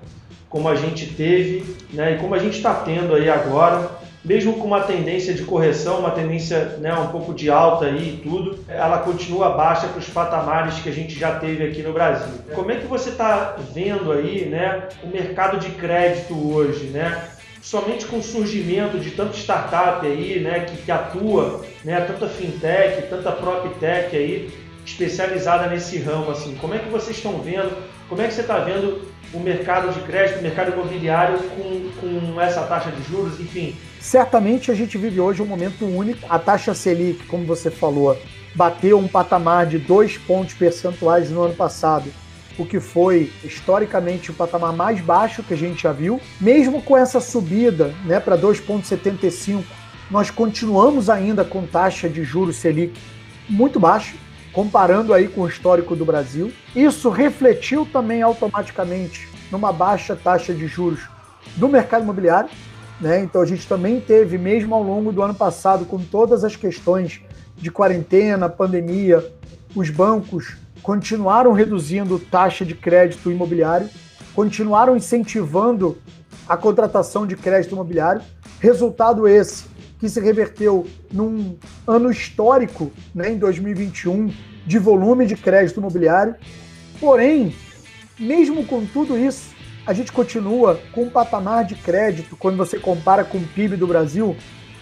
como 0.49 0.69
a 0.69 0.75
gente 0.75 1.07
teve 1.07 1.75
né, 1.91 2.13
e 2.13 2.17
como 2.19 2.35
a 2.35 2.39
gente 2.39 2.57
está 2.57 2.75
tendo 2.75 3.15
aí 3.15 3.27
agora 3.27 3.89
mesmo 4.23 4.53
com 4.53 4.67
uma 4.67 4.81
tendência 4.81 5.33
de 5.33 5.43
correção, 5.43 5.99
uma 5.99 6.11
tendência 6.11 6.77
né, 6.79 6.93
um 6.93 7.07
pouco 7.07 7.33
de 7.33 7.49
alta 7.49 7.85
aí 7.85 8.13
e 8.13 8.21
tudo, 8.23 8.57
ela 8.69 8.99
continua 8.99 9.49
baixa 9.49 9.87
para 9.87 9.99
os 9.99 10.07
patamares 10.07 10.79
que 10.79 10.87
a 10.87 10.93
gente 10.93 11.17
já 11.19 11.35
teve 11.39 11.65
aqui 11.65 11.81
no 11.81 11.91
Brasil. 11.91 12.33
Como 12.55 12.71
é 12.71 12.77
que 12.77 12.87
você 12.87 13.09
está 13.09 13.57
vendo 13.73 14.11
aí 14.11 14.45
né, 14.45 14.87
o 15.03 15.07
mercado 15.07 15.59
de 15.59 15.69
crédito 15.71 16.33
hoje, 16.33 16.85
né? 16.85 17.29
Somente 17.61 18.05
com 18.05 18.17
o 18.17 18.23
surgimento 18.23 18.99
de 18.99 19.11
tanta 19.11 19.33
startup 19.37 20.05
aí, 20.05 20.39
né, 20.39 20.61
que, 20.61 20.77
que 20.77 20.91
atua, 20.91 21.61
né, 21.83 22.01
tanta 22.01 22.27
fintech, 22.27 23.07
tanta 23.09 23.31
proptech 23.31 24.15
aí, 24.15 24.51
especializada 24.85 25.67
nesse 25.67 25.97
ramo, 25.97 26.31
assim, 26.31 26.55
como 26.55 26.73
é 26.73 26.79
que 26.79 26.89
vocês 26.89 27.15
estão 27.15 27.39
vendo, 27.39 27.73
como 28.09 28.21
é 28.21 28.27
que 28.27 28.33
você 28.33 28.41
está 28.41 28.59
vendo 28.59 29.01
o 29.33 29.39
mercado 29.39 29.91
de 29.91 29.99
crédito, 30.01 30.39
o 30.39 30.43
mercado 30.43 30.71
imobiliário 30.71 31.37
com, 31.49 31.89
com 31.99 32.41
essa 32.41 32.63
taxa 32.63 32.91
de 32.91 33.03
juros, 33.03 33.39
enfim, 33.39 33.75
Certamente 34.03 34.69
a 34.69 34.75
gente 34.75 34.97
vive 34.97 35.21
hoje 35.21 35.41
um 35.41 35.45
momento 35.45 35.85
único. 35.85 36.25
A 36.29 36.37
taxa 36.37 36.73
Selic, 36.73 37.25
como 37.25 37.45
você 37.45 37.71
falou, 37.71 38.19
bateu 38.53 38.99
um 38.99 39.07
patamar 39.07 39.65
de 39.65 39.77
dois 39.77 40.17
pontos 40.17 40.53
percentuais 40.53 41.31
no 41.31 41.41
ano 41.41 41.55
passado, 41.55 42.11
o 42.57 42.65
que 42.65 42.81
foi 42.81 43.31
historicamente 43.45 44.29
o 44.29 44.33
patamar 44.33 44.73
mais 44.73 44.99
baixo 44.99 45.41
que 45.41 45.53
a 45.53 45.57
gente 45.57 45.83
já 45.83 45.93
viu. 45.93 46.19
Mesmo 46.39 46.81
com 46.81 46.97
essa 46.97 47.21
subida 47.21 47.95
né, 48.03 48.19
para 48.19 48.37
2,75, 48.37 49.63
nós 50.11 50.29
continuamos 50.29 51.09
ainda 51.09 51.45
com 51.45 51.65
taxa 51.65 52.09
de 52.09 52.25
juros 52.25 52.57
Selic 52.57 52.99
muito 53.47 53.79
baixa, 53.79 54.15
comparando 54.53 55.13
aí 55.13 55.27
com 55.27 55.41
o 55.41 55.47
histórico 55.47 55.95
do 55.95 56.05
Brasil. 56.05 56.53
Isso 56.75 57.09
refletiu 57.09 57.85
também 57.91 58.21
automaticamente 58.21 59.27
numa 59.51 59.73
baixa 59.73 60.15
taxa 60.15 60.53
de 60.53 60.67
juros 60.67 61.01
do 61.57 61.67
mercado 61.67 62.03
imobiliário, 62.03 62.49
né? 63.01 63.21
Então 63.21 63.41
a 63.41 63.45
gente 63.45 63.67
também 63.67 63.99
teve, 63.99 64.37
mesmo 64.37 64.73
ao 64.73 64.83
longo 64.83 65.11
do 65.11 65.21
ano 65.21 65.33
passado, 65.33 65.85
com 65.85 65.99
todas 65.99 66.43
as 66.43 66.55
questões 66.55 67.19
de 67.57 67.71
quarentena, 67.71 68.47
pandemia, 68.47 69.33
os 69.75 69.89
bancos 69.89 70.55
continuaram 70.81 71.51
reduzindo 71.53 72.19
taxa 72.19 72.65
de 72.65 72.75
crédito 72.75 73.31
imobiliário, 73.31 73.89
continuaram 74.35 74.95
incentivando 74.95 75.97
a 76.47 76.57
contratação 76.57 77.25
de 77.25 77.35
crédito 77.35 77.73
imobiliário. 77.73 78.21
Resultado 78.59 79.27
esse 79.27 79.65
que 80.03 80.09
se 80.09 80.19
reverteu 80.19 80.85
num 81.09 81.55
ano 81.87 82.11
histórico, 82.11 82.91
né, 83.15 83.31
em 83.31 83.37
2021, 83.37 84.33
de 84.67 84.77
volume 84.77 85.25
de 85.25 85.37
crédito 85.37 85.79
imobiliário. 85.79 86.35
Porém, 86.99 87.55
mesmo 88.19 88.65
com 88.65 88.85
tudo 88.85 89.17
isso, 89.17 89.55
a 89.87 89.93
gente 89.93 90.11
continua 90.11 90.77
com 90.91 91.03
um 91.03 91.09
patamar 91.09 91.63
de 91.63 91.75
crédito, 91.75 92.35
quando 92.35 92.57
você 92.57 92.77
compara 92.77 93.23
com 93.23 93.37
o 93.37 93.47
PIB 93.47 93.77
do 93.77 93.87
Brasil, 93.87 94.35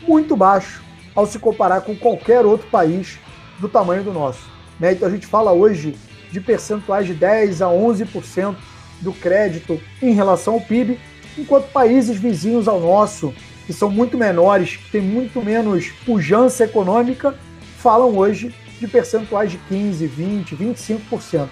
muito 0.07 0.35
baixo 0.35 0.83
ao 1.13 1.27
se 1.27 1.37
comparar 1.37 1.81
com 1.81 1.95
qualquer 1.95 2.43
outro 2.43 2.67
país 2.71 3.19
do 3.59 3.69
tamanho 3.69 4.03
do 4.03 4.11
nosso. 4.11 4.49
Né? 4.79 4.93
Então 4.93 5.07
a 5.07 5.11
gente 5.11 5.27
fala 5.27 5.51
hoje 5.51 5.95
de 6.31 6.41
percentuais 6.41 7.05
de 7.05 7.13
10 7.13 7.61
a 7.61 7.67
11% 7.67 8.55
do 9.01 9.13
crédito 9.13 9.79
em 10.01 10.13
relação 10.15 10.55
ao 10.55 10.61
PIB, 10.61 10.99
enquanto 11.37 11.71
países 11.71 12.17
vizinhos 12.17 12.67
ao 12.67 12.79
nosso, 12.79 13.31
que 13.71 13.77
são 13.77 13.89
muito 13.89 14.17
menores, 14.17 14.75
que 14.75 14.91
têm 14.91 15.01
muito 15.01 15.41
menos 15.41 15.91
pujança 16.05 16.65
econômica, 16.65 17.33
falam 17.77 18.17
hoje 18.17 18.53
de 18.81 18.85
percentuais 18.85 19.49
de 19.49 19.57
15, 19.69 20.07
20, 20.07 20.55
25%. 20.57 21.47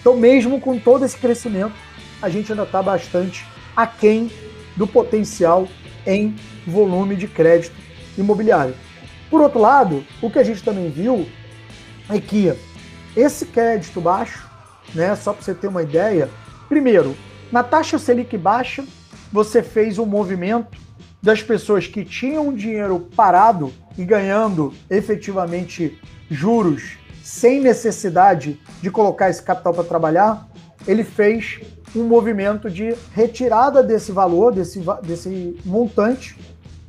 Então, 0.00 0.16
mesmo 0.16 0.60
com 0.60 0.76
todo 0.80 1.04
esse 1.04 1.16
crescimento, 1.16 1.72
a 2.20 2.28
gente 2.28 2.50
ainda 2.50 2.64
está 2.64 2.82
bastante 2.82 3.46
aquém 3.76 4.32
do 4.74 4.84
potencial 4.84 5.68
em 6.04 6.34
volume 6.66 7.14
de 7.14 7.28
crédito 7.28 7.76
imobiliário. 8.18 8.74
Por 9.30 9.40
outro 9.40 9.60
lado, 9.60 10.04
o 10.20 10.28
que 10.28 10.40
a 10.40 10.44
gente 10.44 10.64
também 10.64 10.90
viu 10.90 11.24
é 12.08 12.18
que 12.18 12.52
esse 13.16 13.46
crédito 13.46 14.00
baixo, 14.00 14.44
né, 14.92 15.14
só 15.14 15.32
para 15.32 15.42
você 15.42 15.54
ter 15.54 15.68
uma 15.68 15.84
ideia, 15.84 16.28
primeiro, 16.68 17.16
na 17.52 17.62
taxa 17.62 17.96
Selic 17.96 18.36
baixa, 18.36 18.84
você 19.30 19.62
fez 19.62 20.00
um 20.00 20.06
movimento 20.06 20.89
das 21.22 21.42
pessoas 21.42 21.86
que 21.86 22.04
tinham 22.04 22.52
dinheiro 22.54 23.08
parado 23.14 23.72
e 23.96 24.04
ganhando 24.04 24.72
efetivamente 24.88 25.98
juros 26.30 26.98
sem 27.22 27.60
necessidade 27.60 28.58
de 28.80 28.90
colocar 28.90 29.30
esse 29.30 29.42
capital 29.42 29.74
para 29.74 29.84
trabalhar, 29.84 30.48
ele 30.86 31.04
fez 31.04 31.60
um 31.94 32.04
movimento 32.04 32.70
de 32.70 32.94
retirada 33.14 33.82
desse 33.82 34.12
valor, 34.12 34.52
desse, 34.54 34.80
desse 35.02 35.56
montante, 35.64 36.36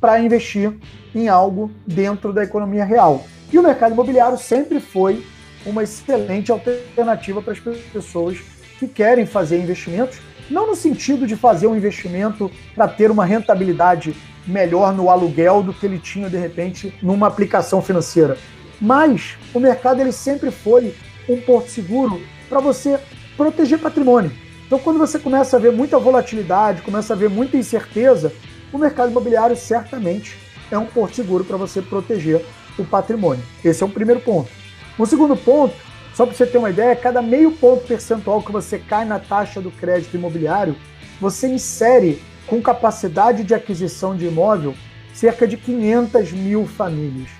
para 0.00 0.18
investir 0.18 0.76
em 1.14 1.28
algo 1.28 1.70
dentro 1.86 2.32
da 2.32 2.42
economia 2.42 2.84
real. 2.84 3.24
E 3.52 3.58
o 3.58 3.62
mercado 3.62 3.92
imobiliário 3.92 4.38
sempre 4.38 4.80
foi 4.80 5.24
uma 5.64 5.82
excelente 5.82 6.50
alternativa 6.50 7.40
para 7.40 7.52
as 7.52 7.60
pessoas 7.92 8.38
que 8.78 8.88
querem 8.88 9.26
fazer 9.26 9.60
investimentos, 9.60 10.18
não 10.52 10.68
no 10.68 10.76
sentido 10.76 11.26
de 11.26 11.34
fazer 11.34 11.66
um 11.66 11.74
investimento 11.74 12.50
para 12.74 12.86
ter 12.86 13.10
uma 13.10 13.24
rentabilidade 13.24 14.14
melhor 14.46 14.92
no 14.92 15.08
aluguel 15.08 15.62
do 15.62 15.72
que 15.72 15.86
ele 15.86 15.98
tinha 15.98 16.28
de 16.28 16.36
repente 16.36 16.94
numa 17.02 17.26
aplicação 17.26 17.80
financeira. 17.80 18.36
Mas 18.80 19.36
o 19.54 19.60
mercado 19.60 20.00
ele 20.00 20.12
sempre 20.12 20.50
foi 20.50 20.94
um 21.28 21.40
porto 21.40 21.70
seguro 21.70 22.20
para 22.48 22.60
você 22.60 22.98
proteger 23.36 23.78
patrimônio. 23.78 24.32
Então, 24.66 24.78
quando 24.78 24.98
você 24.98 25.18
começa 25.18 25.56
a 25.56 25.60
ver 25.60 25.72
muita 25.72 25.98
volatilidade, 25.98 26.82
começa 26.82 27.12
a 27.12 27.16
ver 27.16 27.28
muita 27.28 27.56
incerteza, 27.56 28.32
o 28.72 28.78
mercado 28.78 29.10
imobiliário 29.10 29.56
certamente 29.56 30.36
é 30.70 30.78
um 30.78 30.86
porto 30.86 31.14
seguro 31.14 31.44
para 31.44 31.56
você 31.56 31.82
proteger 31.82 32.44
o 32.78 32.84
patrimônio. 32.84 33.44
Esse 33.64 33.82
é 33.82 33.86
um 33.86 33.90
primeiro 33.90 34.20
ponto. 34.20 34.50
O 34.98 35.06
segundo 35.06 35.36
ponto, 35.36 35.74
só 36.14 36.26
para 36.26 36.34
você 36.34 36.46
ter 36.46 36.58
uma 36.58 36.70
ideia, 36.70 36.94
cada 36.94 37.22
meio 37.22 37.52
ponto 37.52 37.86
percentual 37.86 38.42
que 38.42 38.52
você 38.52 38.78
cai 38.78 39.04
na 39.04 39.18
taxa 39.18 39.60
do 39.60 39.70
crédito 39.70 40.14
imobiliário, 40.14 40.76
você 41.20 41.48
insere 41.48 42.22
com 42.46 42.60
capacidade 42.60 43.44
de 43.44 43.54
aquisição 43.54 44.16
de 44.16 44.26
imóvel 44.26 44.74
cerca 45.14 45.46
de 45.46 45.56
500 45.56 46.32
mil 46.32 46.66
famílias. 46.66 47.30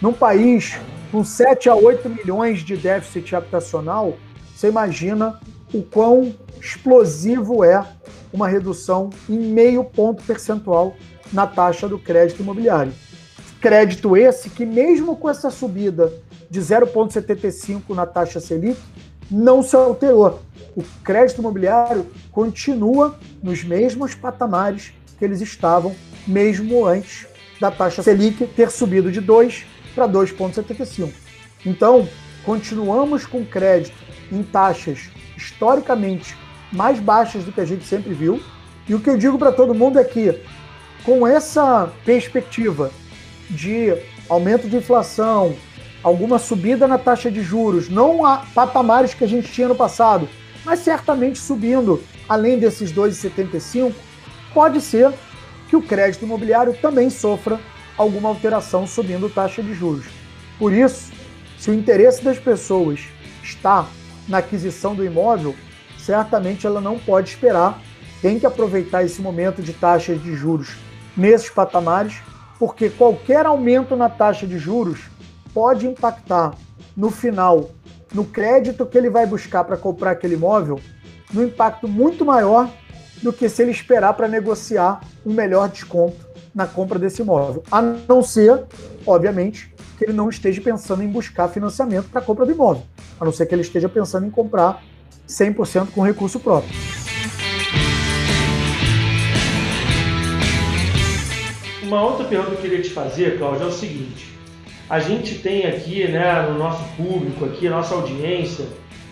Num 0.00 0.12
país 0.12 0.78
com 1.10 1.24
7 1.24 1.68
a 1.68 1.74
8 1.74 2.08
milhões 2.08 2.60
de 2.60 2.76
déficit 2.76 3.34
habitacional, 3.34 4.16
você 4.54 4.68
imagina 4.68 5.40
o 5.72 5.82
quão 5.82 6.34
explosivo 6.60 7.64
é 7.64 7.84
uma 8.32 8.48
redução 8.48 9.10
em 9.28 9.38
meio 9.38 9.82
ponto 9.82 10.22
percentual 10.22 10.96
na 11.32 11.46
taxa 11.46 11.88
do 11.88 11.98
crédito 11.98 12.42
imobiliário. 12.42 12.92
Crédito 13.60 14.16
esse 14.16 14.48
que, 14.48 14.64
mesmo 14.64 15.16
com 15.16 15.28
essa 15.28 15.50
subida 15.50 16.12
de 16.48 16.60
0,75 16.60 17.94
na 17.94 18.06
taxa 18.06 18.40
Selic, 18.40 18.80
não 19.30 19.62
se 19.62 19.76
alterou. 19.76 20.40
O 20.74 20.82
crédito 21.04 21.40
imobiliário 21.40 22.06
continua 22.32 23.18
nos 23.42 23.62
mesmos 23.62 24.14
patamares 24.14 24.92
que 25.18 25.24
eles 25.24 25.40
estavam, 25.40 25.94
mesmo 26.26 26.86
antes 26.86 27.26
da 27.60 27.70
taxa 27.70 28.02
Selic 28.02 28.46
ter 28.46 28.70
subido 28.70 29.12
de 29.12 29.20
2 29.20 29.66
para 29.94 30.08
2,75. 30.08 31.10
Então, 31.66 32.08
continuamos 32.44 33.26
com 33.26 33.44
crédito 33.44 33.96
em 34.32 34.42
taxas 34.42 35.10
historicamente 35.36 36.36
mais 36.72 36.98
baixas 36.98 37.44
do 37.44 37.52
que 37.52 37.60
a 37.60 37.64
gente 37.64 37.84
sempre 37.84 38.14
viu. 38.14 38.40
E 38.88 38.94
o 38.94 39.00
que 39.00 39.10
eu 39.10 39.18
digo 39.18 39.38
para 39.38 39.52
todo 39.52 39.74
mundo 39.74 39.98
é 39.98 40.04
que, 40.04 40.40
com 41.04 41.26
essa 41.26 41.92
perspectiva 42.04 42.90
de 43.50 43.96
aumento 44.28 44.68
de 44.68 44.76
inflação, 44.76 45.54
alguma 46.02 46.38
subida 46.38 46.86
na 46.86 46.98
taxa 46.98 47.30
de 47.30 47.42
juros, 47.42 47.88
não 47.88 48.24
a 48.24 48.38
patamares 48.54 49.12
que 49.12 49.24
a 49.24 49.28
gente 49.28 49.52
tinha 49.52 49.68
no 49.68 49.74
passado, 49.74 50.28
mas 50.64 50.80
certamente 50.80 51.38
subindo 51.38 52.02
além 52.28 52.58
desses 52.58 52.92
2,75, 52.92 53.92
pode 54.54 54.80
ser 54.80 55.12
que 55.68 55.76
o 55.76 55.82
crédito 55.82 56.24
imobiliário 56.24 56.74
também 56.74 57.10
sofra 57.10 57.58
alguma 57.96 58.28
alteração 58.28 58.86
subindo 58.86 59.28
taxa 59.28 59.62
de 59.62 59.74
juros. 59.74 60.06
Por 60.58 60.72
isso, 60.72 61.12
se 61.58 61.70
o 61.70 61.74
interesse 61.74 62.22
das 62.22 62.38
pessoas 62.38 63.00
está 63.42 63.86
na 64.28 64.38
aquisição 64.38 64.94
do 64.94 65.04
imóvel, 65.04 65.54
certamente 65.98 66.66
ela 66.66 66.80
não 66.80 66.98
pode 66.98 67.30
esperar, 67.30 67.80
tem 68.22 68.38
que 68.38 68.46
aproveitar 68.46 69.04
esse 69.04 69.20
momento 69.20 69.62
de 69.62 69.72
taxas 69.72 70.22
de 70.22 70.34
juros 70.34 70.76
nesses 71.16 71.50
patamares, 71.50 72.14
porque 72.60 72.90
qualquer 72.90 73.46
aumento 73.46 73.96
na 73.96 74.10
taxa 74.10 74.46
de 74.46 74.58
juros 74.58 75.08
pode 75.54 75.86
impactar 75.86 76.54
no 76.94 77.10
final, 77.10 77.70
no 78.12 78.22
crédito 78.22 78.84
que 78.84 78.98
ele 78.98 79.08
vai 79.08 79.24
buscar 79.24 79.64
para 79.64 79.78
comprar 79.78 80.10
aquele 80.10 80.34
imóvel, 80.34 80.78
no 81.32 81.42
impacto 81.42 81.88
muito 81.88 82.22
maior 82.22 82.70
do 83.22 83.32
que 83.32 83.48
se 83.48 83.62
ele 83.62 83.70
esperar 83.70 84.12
para 84.12 84.28
negociar 84.28 85.00
um 85.24 85.32
melhor 85.32 85.70
desconto 85.70 86.28
na 86.54 86.66
compra 86.66 86.98
desse 86.98 87.22
imóvel. 87.22 87.62
A 87.70 87.80
não 87.80 88.22
ser, 88.22 88.64
obviamente, 89.06 89.74
que 89.96 90.04
ele 90.04 90.12
não 90.12 90.28
esteja 90.28 90.60
pensando 90.60 91.02
em 91.02 91.08
buscar 91.08 91.48
financiamento 91.48 92.10
para 92.10 92.20
a 92.20 92.24
compra 92.24 92.44
do 92.44 92.52
imóvel. 92.52 92.82
A 93.18 93.24
não 93.24 93.32
ser 93.32 93.46
que 93.46 93.54
ele 93.54 93.62
esteja 93.62 93.88
pensando 93.88 94.26
em 94.26 94.30
comprar 94.30 94.82
100% 95.26 95.92
com 95.94 96.02
recurso 96.02 96.38
próprio. 96.38 96.74
Uma 101.90 102.02
outra 102.02 102.24
pergunta 102.24 102.50
que 102.50 102.56
eu 102.58 102.60
queria 102.60 102.82
te 102.82 102.90
fazer, 102.90 103.36
Cláudio, 103.36 103.64
é 103.64 103.66
o 103.66 103.72
seguinte. 103.72 104.28
A 104.88 105.00
gente 105.00 105.34
tem 105.40 105.66
aqui, 105.66 106.06
né, 106.06 106.40
no 106.42 106.56
nosso 106.56 106.84
público, 106.96 107.44
aqui, 107.44 107.68
nossa 107.68 107.96
audiência, 107.96 108.64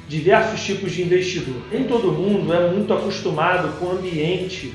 diversos 0.09 0.63
tipos 0.63 0.93
de 0.93 1.03
investidor. 1.03 1.61
Nem 1.73 1.83
todo 1.83 2.13
mundo 2.13 2.55
é 2.55 2.71
muito 2.71 2.95
acostumado 2.95 3.77
com 3.81 3.87
o 3.87 3.91
ambiente 3.91 4.73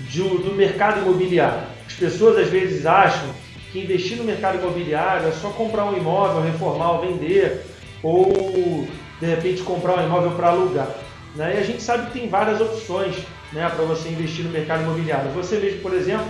do, 0.00 0.42
do 0.42 0.52
mercado 0.56 1.02
imobiliário. 1.02 1.68
As 1.86 1.92
pessoas 1.92 2.36
às 2.38 2.48
vezes 2.48 2.86
acham 2.86 3.28
que 3.70 3.78
investir 3.78 4.16
no 4.16 4.24
mercado 4.24 4.58
imobiliário 4.58 5.28
é 5.28 5.30
só 5.30 5.50
comprar 5.50 5.84
um 5.84 5.96
imóvel, 5.96 6.42
reformar 6.42 6.90
ou 6.94 7.02
vender, 7.02 7.66
ou 8.02 8.88
de 9.20 9.26
repente 9.26 9.62
comprar 9.62 10.00
um 10.00 10.06
imóvel 10.06 10.32
para 10.32 10.48
alugar. 10.48 10.88
Né? 11.36 11.54
E 11.54 11.58
a 11.60 11.62
gente 11.62 11.84
sabe 11.84 12.06
que 12.06 12.18
tem 12.18 12.28
várias 12.28 12.60
opções 12.60 13.14
né, 13.52 13.68
para 13.68 13.84
você 13.84 14.08
investir 14.08 14.44
no 14.44 14.50
mercado 14.50 14.82
imobiliário. 14.82 15.30
Você 15.30 15.58
mesmo, 15.58 15.78
por 15.82 15.94
exemplo, 15.94 16.26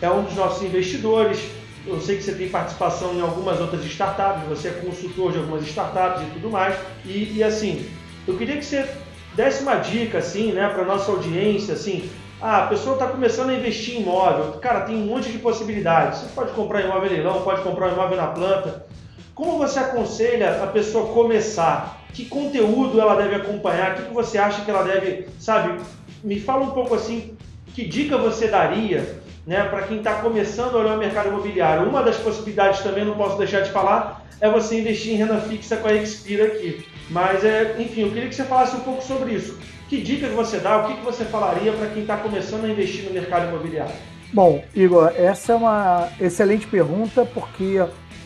é 0.00 0.10
um 0.10 0.22
dos 0.22 0.34
nossos 0.34 0.62
investidores. 0.62 1.40
Eu 1.86 2.00
sei 2.00 2.16
que 2.16 2.22
você 2.22 2.34
tem 2.34 2.48
participação 2.48 3.14
em 3.14 3.20
algumas 3.20 3.60
outras 3.60 3.84
startups, 3.84 4.48
você 4.48 4.68
é 4.68 4.70
consultor 4.72 5.32
de 5.32 5.38
algumas 5.38 5.66
startups 5.66 6.22
e 6.22 6.30
tudo 6.32 6.50
mais. 6.50 6.76
E, 7.04 7.34
e 7.36 7.42
assim, 7.42 7.86
eu 8.26 8.36
queria 8.36 8.56
que 8.56 8.64
você 8.64 8.88
desse 9.34 9.62
uma 9.62 9.76
dica 9.76 10.18
assim, 10.18 10.52
né, 10.52 10.68
para 10.68 10.84
nossa 10.84 11.10
audiência, 11.10 11.74
assim, 11.74 12.08
ah, 12.40 12.64
a 12.64 12.66
pessoa 12.66 12.94
está 12.94 13.06
começando 13.06 13.50
a 13.50 13.54
investir 13.54 13.96
em 13.96 14.02
imóvel, 14.02 14.52
cara, 14.60 14.82
tem 14.82 14.96
um 14.96 15.06
monte 15.06 15.30
de 15.30 15.38
possibilidades. 15.38 16.20
Você 16.20 16.28
pode 16.34 16.52
comprar 16.52 16.82
imóvel 16.82 17.10
em 17.10 17.14
leilão, 17.14 17.42
pode 17.42 17.62
comprar 17.62 17.92
imóvel 17.92 18.16
na 18.16 18.28
planta. 18.28 18.86
Como 19.34 19.58
você 19.58 19.78
aconselha 19.78 20.62
a 20.62 20.66
pessoa 20.68 21.12
começar? 21.12 22.02
Que 22.12 22.26
conteúdo 22.26 23.00
ela 23.00 23.16
deve 23.16 23.34
acompanhar? 23.34 23.98
O 23.98 24.02
que 24.04 24.14
você 24.14 24.38
acha 24.38 24.64
que 24.64 24.70
ela 24.70 24.84
deve, 24.84 25.26
sabe? 25.40 25.80
Me 26.22 26.38
fala 26.38 26.64
um 26.64 26.70
pouco 26.70 26.94
assim, 26.94 27.36
que 27.74 27.84
dica 27.84 28.16
você 28.16 28.46
daria 28.46 29.23
né, 29.46 29.64
para 29.64 29.82
quem 29.82 29.98
está 29.98 30.14
começando 30.14 30.74
a 30.76 30.78
olhar 30.78 30.96
o 30.96 30.98
mercado 30.98 31.28
imobiliário? 31.28 31.88
Uma 31.88 32.02
das 32.02 32.16
possibilidades 32.16 32.80
também, 32.80 33.04
não 33.04 33.14
posso 33.14 33.36
deixar 33.36 33.60
de 33.60 33.70
falar, 33.70 34.24
é 34.40 34.50
você 34.50 34.80
investir 34.80 35.12
em 35.12 35.16
renda 35.16 35.40
fixa 35.40 35.76
com 35.76 35.88
a 35.88 35.94
Expira 35.94 36.46
aqui. 36.46 36.86
Mas, 37.10 37.44
é, 37.44 37.76
enfim, 37.78 38.02
eu 38.02 38.10
queria 38.10 38.28
que 38.28 38.34
você 38.34 38.44
falasse 38.44 38.76
um 38.76 38.80
pouco 38.80 39.02
sobre 39.02 39.32
isso. 39.32 39.58
Que 39.88 40.00
dica 40.00 40.28
que 40.28 40.34
você 40.34 40.58
dá? 40.58 40.78
O 40.78 40.86
que, 40.86 40.94
que 40.94 41.04
você 41.04 41.24
falaria 41.24 41.72
para 41.72 41.88
quem 41.88 42.02
está 42.02 42.16
começando 42.16 42.64
a 42.64 42.68
investir 42.68 43.04
no 43.04 43.12
mercado 43.12 43.48
imobiliário? 43.48 43.94
Bom, 44.32 44.64
Igor, 44.74 45.12
essa 45.14 45.52
é 45.52 45.54
uma 45.54 46.08
excelente 46.20 46.66
pergunta, 46.66 47.24
porque 47.24 47.80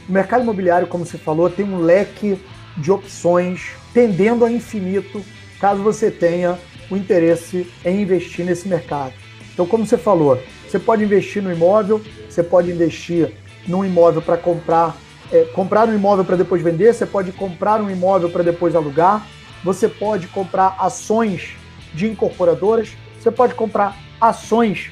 o 0.08 0.12
mercado 0.12 0.42
imobiliário, 0.42 0.86
como 0.86 1.04
você 1.04 1.18
falou, 1.18 1.50
tem 1.50 1.66
um 1.66 1.80
leque 1.80 2.38
de 2.76 2.90
opções 2.90 3.72
tendendo 3.92 4.44
a 4.44 4.50
infinito, 4.50 5.22
caso 5.60 5.82
você 5.82 6.10
tenha 6.10 6.58
o 6.90 6.96
interesse 6.96 7.70
em 7.84 8.00
investir 8.02 8.44
nesse 8.44 8.68
mercado. 8.68 9.12
Então, 9.52 9.66
como 9.66 9.84
você 9.84 9.98
falou, 9.98 10.40
você 10.68 10.78
pode 10.78 11.02
investir 11.02 11.42
no 11.42 11.52
imóvel, 11.52 12.00
você 12.28 12.42
pode 12.42 12.70
investir 12.70 13.32
num 13.66 13.84
imóvel 13.84 14.20
para 14.20 14.36
comprar, 14.36 14.96
é, 15.32 15.44
comprar 15.44 15.88
um 15.88 15.94
imóvel 15.94 16.24
para 16.24 16.36
depois 16.36 16.62
vender, 16.62 16.92
você 16.92 17.06
pode 17.06 17.32
comprar 17.32 17.80
um 17.80 17.90
imóvel 17.90 18.30
para 18.30 18.42
depois 18.42 18.76
alugar, 18.76 19.26
você 19.64 19.88
pode 19.88 20.28
comprar 20.28 20.76
ações 20.78 21.56
de 21.94 22.06
incorporadoras, 22.06 22.90
você 23.18 23.30
pode 23.30 23.54
comprar 23.54 23.96
ações 24.20 24.90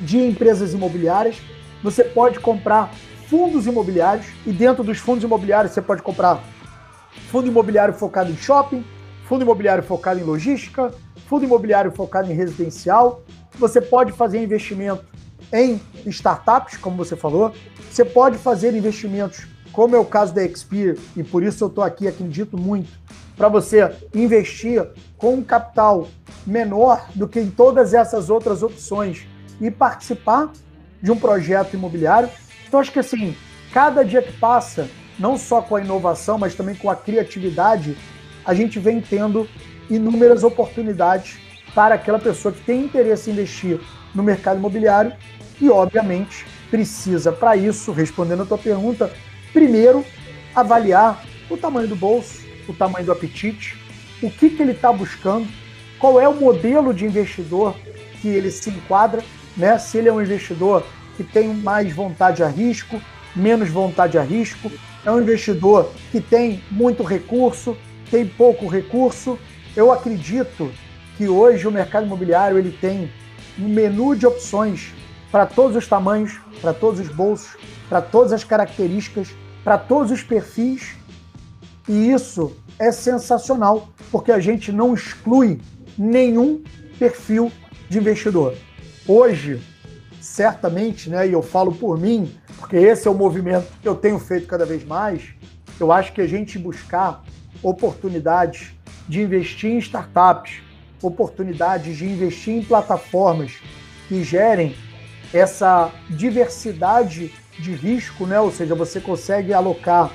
de 0.00 0.18
empresas 0.18 0.74
imobiliárias, 0.74 1.36
você 1.82 2.04
pode 2.04 2.38
comprar 2.38 2.92
fundos 3.28 3.66
imobiliários 3.66 4.26
e 4.46 4.52
dentro 4.52 4.84
dos 4.84 4.98
fundos 4.98 5.24
imobiliários 5.24 5.72
você 5.72 5.80
pode 5.80 6.02
comprar 6.02 6.42
fundo 7.30 7.46
imobiliário 7.48 7.94
focado 7.94 8.30
em 8.30 8.36
shopping, 8.36 8.84
fundo 9.24 9.42
imobiliário 9.42 9.82
focado 9.82 10.20
em 10.20 10.22
logística, 10.22 10.92
fundo 11.26 11.44
imobiliário 11.44 11.90
focado 11.92 12.30
em 12.30 12.34
residencial. 12.34 13.22
Você 13.58 13.80
pode 13.80 14.12
fazer 14.12 14.42
investimento 14.42 15.04
em 15.52 15.80
startups, 16.06 16.76
como 16.76 16.96
você 16.96 17.16
falou. 17.16 17.52
Você 17.90 18.04
pode 18.04 18.38
fazer 18.38 18.74
investimentos, 18.74 19.46
como 19.70 19.94
é 19.94 19.98
o 19.98 20.04
caso 20.04 20.34
da 20.34 20.44
Expir, 20.44 20.98
e 21.16 21.22
por 21.22 21.42
isso 21.42 21.62
eu 21.64 21.68
estou 21.68 21.84
aqui, 21.84 22.08
acredito 22.08 22.56
muito, 22.56 22.90
para 23.36 23.48
você 23.48 23.94
investir 24.14 24.86
com 25.16 25.34
um 25.34 25.42
capital 25.42 26.08
menor 26.46 27.06
do 27.14 27.28
que 27.28 27.38
em 27.38 27.50
todas 27.50 27.92
essas 27.94 28.30
outras 28.30 28.62
opções 28.62 29.26
e 29.60 29.70
participar 29.70 30.50
de 31.02 31.10
um 31.10 31.16
projeto 31.16 31.74
imobiliário. 31.74 32.28
Então, 32.66 32.80
acho 32.80 32.92
que 32.92 32.98
assim, 32.98 33.36
cada 33.72 34.02
dia 34.04 34.22
que 34.22 34.32
passa, 34.32 34.88
não 35.18 35.36
só 35.36 35.60
com 35.60 35.76
a 35.76 35.80
inovação, 35.80 36.38
mas 36.38 36.54
também 36.54 36.74
com 36.74 36.90
a 36.90 36.96
criatividade, 36.96 37.96
a 38.44 38.54
gente 38.54 38.78
vem 38.78 39.00
tendo 39.00 39.48
inúmeras 39.90 40.42
oportunidades 40.42 41.38
para 41.74 41.94
aquela 41.94 42.18
pessoa 42.18 42.52
que 42.52 42.60
tem 42.60 42.84
interesse 42.84 43.30
em 43.30 43.32
investir 43.32 43.80
no 44.14 44.22
mercado 44.22 44.58
imobiliário 44.58 45.12
e, 45.60 45.70
obviamente, 45.70 46.44
precisa, 46.70 47.32
para 47.32 47.56
isso, 47.56 47.92
respondendo 47.92 48.42
a 48.42 48.46
tua 48.46 48.58
pergunta, 48.58 49.12
primeiro 49.52 50.04
avaliar 50.54 51.24
o 51.50 51.56
tamanho 51.56 51.88
do 51.88 51.96
bolso, 51.96 52.42
o 52.68 52.72
tamanho 52.72 53.06
do 53.06 53.12
apetite, 53.12 53.76
o 54.22 54.30
que, 54.30 54.50
que 54.50 54.62
ele 54.62 54.72
está 54.72 54.92
buscando, 54.92 55.46
qual 55.98 56.20
é 56.20 56.28
o 56.28 56.34
modelo 56.34 56.92
de 56.92 57.04
investidor 57.04 57.74
que 58.20 58.28
ele 58.28 58.50
se 58.50 58.70
enquadra, 58.70 59.22
né? 59.56 59.78
se 59.78 59.98
ele 59.98 60.08
é 60.08 60.12
um 60.12 60.22
investidor 60.22 60.84
que 61.16 61.24
tem 61.24 61.52
mais 61.52 61.92
vontade 61.92 62.42
a 62.42 62.48
risco, 62.48 63.00
menos 63.34 63.68
vontade 63.68 64.16
a 64.18 64.22
risco, 64.22 64.70
é 65.04 65.10
um 65.10 65.20
investidor 65.20 65.90
que 66.10 66.20
tem 66.20 66.62
muito 66.70 67.02
recurso, 67.02 67.76
tem 68.10 68.26
pouco 68.26 68.66
recurso. 68.66 69.38
Eu 69.74 69.90
acredito 69.90 70.70
que 71.22 71.28
hoje 71.28 71.68
o 71.68 71.70
mercado 71.70 72.04
imobiliário 72.04 72.58
ele 72.58 72.72
tem 72.72 73.08
um 73.56 73.68
menu 73.68 74.16
de 74.16 74.26
opções 74.26 74.92
para 75.30 75.46
todos 75.46 75.76
os 75.76 75.86
tamanhos, 75.86 76.40
para 76.60 76.74
todos 76.74 76.98
os 76.98 77.06
bolsos, 77.14 77.56
para 77.88 78.02
todas 78.02 78.32
as 78.32 78.42
características, 78.42 79.28
para 79.62 79.78
todos 79.78 80.10
os 80.10 80.20
perfis. 80.24 80.96
E 81.88 82.10
isso 82.10 82.56
é 82.76 82.90
sensacional, 82.90 83.88
porque 84.10 84.32
a 84.32 84.40
gente 84.40 84.72
não 84.72 84.94
exclui 84.94 85.60
nenhum 85.96 86.64
perfil 86.98 87.52
de 87.88 87.98
investidor. 87.98 88.56
Hoje, 89.06 89.62
certamente, 90.20 91.08
né, 91.08 91.28
e 91.28 91.32
eu 91.32 91.42
falo 91.42 91.72
por 91.72 92.00
mim, 92.00 92.34
porque 92.58 92.74
esse 92.74 93.06
é 93.06 93.10
o 93.12 93.14
movimento 93.14 93.68
que 93.80 93.86
eu 93.86 93.94
tenho 93.94 94.18
feito 94.18 94.48
cada 94.48 94.66
vez 94.66 94.84
mais, 94.84 95.22
eu 95.78 95.92
acho 95.92 96.12
que 96.12 96.20
a 96.20 96.26
gente 96.26 96.58
buscar 96.58 97.22
oportunidades 97.62 98.72
de 99.08 99.22
investir 99.22 99.70
em 99.70 99.78
startups, 99.78 100.71
oportunidades 101.02 101.96
de 101.96 102.06
investir 102.06 102.54
em 102.54 102.62
plataformas 102.62 103.52
que 104.08 104.22
gerem 104.22 104.74
essa 105.32 105.90
diversidade 106.08 107.32
de 107.58 107.72
risco, 107.72 108.26
né? 108.26 108.38
ou 108.40 108.50
seja, 108.50 108.74
você 108.74 109.00
consegue 109.00 109.52
alocar 109.52 110.10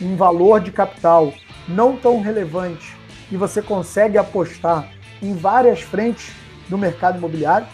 um 0.00 0.16
valor 0.16 0.60
de 0.60 0.70
capital 0.70 1.32
não 1.66 1.96
tão 1.96 2.20
relevante 2.20 2.96
e 3.30 3.36
você 3.36 3.60
consegue 3.60 4.16
apostar 4.16 4.90
em 5.20 5.34
várias 5.34 5.80
frentes 5.80 6.30
do 6.68 6.78
mercado 6.78 7.18
imobiliário, 7.18 7.66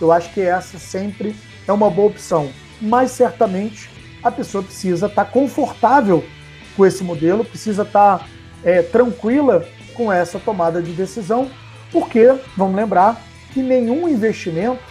eu 0.00 0.12
acho 0.12 0.32
que 0.32 0.40
essa 0.40 0.78
sempre 0.78 1.34
é 1.66 1.72
uma 1.72 1.90
boa 1.90 2.08
opção. 2.08 2.50
Mas 2.80 3.10
certamente 3.12 3.90
a 4.22 4.30
pessoa 4.30 4.62
precisa 4.62 5.06
estar 5.06 5.24
confortável 5.26 6.24
com 6.76 6.86
esse 6.86 7.02
modelo, 7.02 7.44
precisa 7.44 7.82
estar 7.82 8.28
é, 8.64 8.82
tranquila 8.82 9.66
com 9.94 10.12
essa 10.12 10.38
tomada 10.38 10.80
de 10.80 10.92
decisão, 10.92 11.50
porque, 11.92 12.34
vamos 12.56 12.74
lembrar, 12.74 13.20
que 13.52 13.62
nenhum 13.62 14.08
investimento 14.08 14.82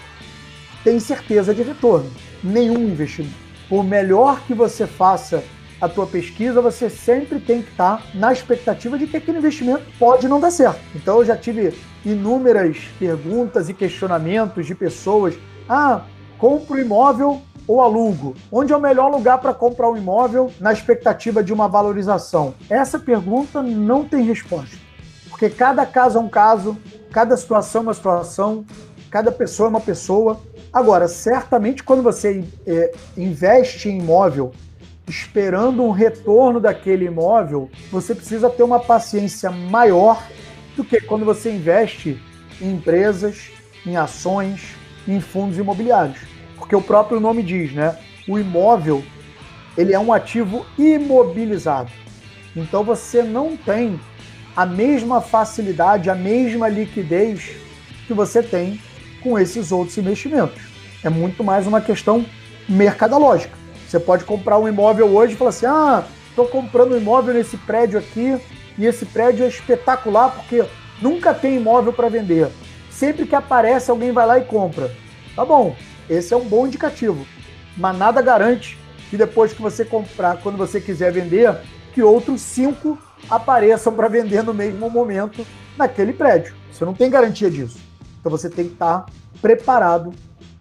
tem 0.83 0.99
certeza 0.99 1.53
de 1.53 1.63
retorno. 1.63 2.09
Nenhum 2.43 2.79
investimento. 2.79 3.35
por 3.69 3.85
melhor 3.85 4.41
que 4.41 4.53
você 4.53 4.85
faça 4.85 5.41
a 5.79 5.87
tua 5.87 6.05
pesquisa, 6.05 6.61
você 6.61 6.89
sempre 6.89 7.39
tem 7.39 7.61
que 7.61 7.71
estar 7.71 8.05
na 8.13 8.33
expectativa 8.33 8.97
de 8.97 9.07
que 9.07 9.15
aquele 9.15 9.37
investimento 9.37 9.83
pode 9.97 10.27
não 10.27 10.41
dar 10.41 10.51
certo. 10.51 10.81
Então 10.93 11.19
eu 11.19 11.25
já 11.25 11.37
tive 11.37 11.73
inúmeras 12.05 12.77
perguntas 12.99 13.69
e 13.69 13.73
questionamentos 13.73 14.65
de 14.65 14.75
pessoas: 14.75 15.35
"Ah, 15.69 16.01
compro 16.37 16.79
imóvel 16.79 17.41
ou 17.65 17.79
alugo? 17.81 18.35
Onde 18.51 18.73
é 18.73 18.75
o 18.75 18.81
melhor 18.81 19.09
lugar 19.09 19.37
para 19.37 19.53
comprar 19.53 19.89
um 19.89 19.95
imóvel 19.95 20.51
na 20.59 20.73
expectativa 20.73 21.41
de 21.41 21.53
uma 21.53 21.69
valorização?" 21.69 22.53
Essa 22.69 22.99
pergunta 22.99 23.63
não 23.63 24.03
tem 24.03 24.23
resposta. 24.23 24.75
Porque 25.41 25.55
cada 25.55 25.87
caso 25.87 26.19
é 26.19 26.21
um 26.21 26.29
caso, 26.29 26.77
cada 27.11 27.35
situação 27.35 27.81
é 27.81 27.83
uma 27.85 27.93
situação, 27.95 28.63
cada 29.09 29.31
pessoa 29.31 29.65
é 29.65 29.69
uma 29.71 29.81
pessoa. 29.81 30.39
Agora, 30.71 31.07
certamente 31.07 31.81
quando 31.81 32.03
você 32.03 32.43
é, 32.67 32.93
investe 33.17 33.89
em 33.89 33.97
imóvel 33.97 34.51
esperando 35.07 35.81
um 35.81 35.89
retorno 35.89 36.59
daquele 36.59 37.05
imóvel, 37.05 37.71
você 37.91 38.13
precisa 38.13 38.51
ter 38.51 38.61
uma 38.61 38.79
paciência 38.79 39.49
maior 39.49 40.23
do 40.77 40.83
que 40.83 41.01
quando 41.01 41.25
você 41.25 41.51
investe 41.51 42.21
em 42.61 42.73
empresas, 42.73 43.49
em 43.83 43.97
ações, 43.97 44.75
em 45.07 45.19
fundos 45.19 45.57
imobiliários. 45.57 46.19
Porque 46.55 46.75
o 46.75 46.83
próprio 46.83 47.19
nome 47.19 47.41
diz, 47.41 47.73
né? 47.73 47.97
O 48.27 48.37
imóvel, 48.37 49.03
ele 49.75 49.91
é 49.91 49.97
um 49.97 50.13
ativo 50.13 50.67
imobilizado. 50.77 51.91
Então 52.55 52.83
você 52.83 53.23
não 53.23 53.57
tem 53.57 53.99
a 54.55 54.65
mesma 54.65 55.21
facilidade, 55.21 56.09
a 56.09 56.15
mesma 56.15 56.67
liquidez 56.67 57.51
que 58.07 58.13
você 58.13 58.43
tem 58.43 58.79
com 59.21 59.37
esses 59.37 59.71
outros 59.71 59.97
investimentos. 59.97 60.61
É 61.03 61.09
muito 61.09 61.43
mais 61.43 61.65
uma 61.65 61.81
questão 61.81 62.25
mercadológica. 62.67 63.57
Você 63.87 63.99
pode 63.99 64.23
comprar 64.23 64.57
um 64.57 64.67
imóvel 64.67 65.07
hoje 65.07 65.33
e 65.33 65.37
falar 65.37 65.49
assim: 65.49 65.65
ah, 65.65 66.03
estou 66.29 66.47
comprando 66.47 66.93
um 66.93 66.97
imóvel 66.97 67.33
nesse 67.33 67.57
prédio 67.57 67.99
aqui 67.99 68.37
e 68.77 68.85
esse 68.85 69.05
prédio 69.05 69.45
é 69.45 69.47
espetacular 69.47 70.29
porque 70.29 70.63
nunca 71.01 71.33
tem 71.33 71.57
imóvel 71.57 71.91
para 71.93 72.09
vender. 72.09 72.49
Sempre 72.89 73.25
que 73.25 73.35
aparece, 73.35 73.89
alguém 73.89 74.11
vai 74.11 74.25
lá 74.25 74.37
e 74.37 74.43
compra. 74.43 74.91
Tá 75.35 75.45
bom, 75.45 75.75
esse 76.09 76.33
é 76.33 76.37
um 76.37 76.45
bom 76.45 76.67
indicativo. 76.67 77.25
Mas 77.75 77.97
nada 77.97 78.21
garante 78.21 78.77
que 79.09 79.17
depois 79.17 79.53
que 79.53 79.61
você 79.61 79.83
comprar, 79.83 80.37
quando 80.37 80.57
você 80.57 80.79
quiser 80.79 81.11
vender, 81.11 81.53
que 81.93 82.01
outros 82.01 82.41
cinco 82.41 82.97
apareçam 83.29 83.93
para 83.93 84.07
vender 84.07 84.43
no 84.43 84.53
mesmo 84.53 84.89
momento 84.89 85.45
naquele 85.77 86.13
prédio. 86.13 86.53
Você 86.71 86.85
não 86.85 86.93
tem 86.93 87.09
garantia 87.09 87.49
disso. 87.49 87.79
Então 88.19 88.31
você 88.31 88.49
tem 88.49 88.65
que 88.65 88.73
estar 88.73 89.05
preparado 89.41 90.13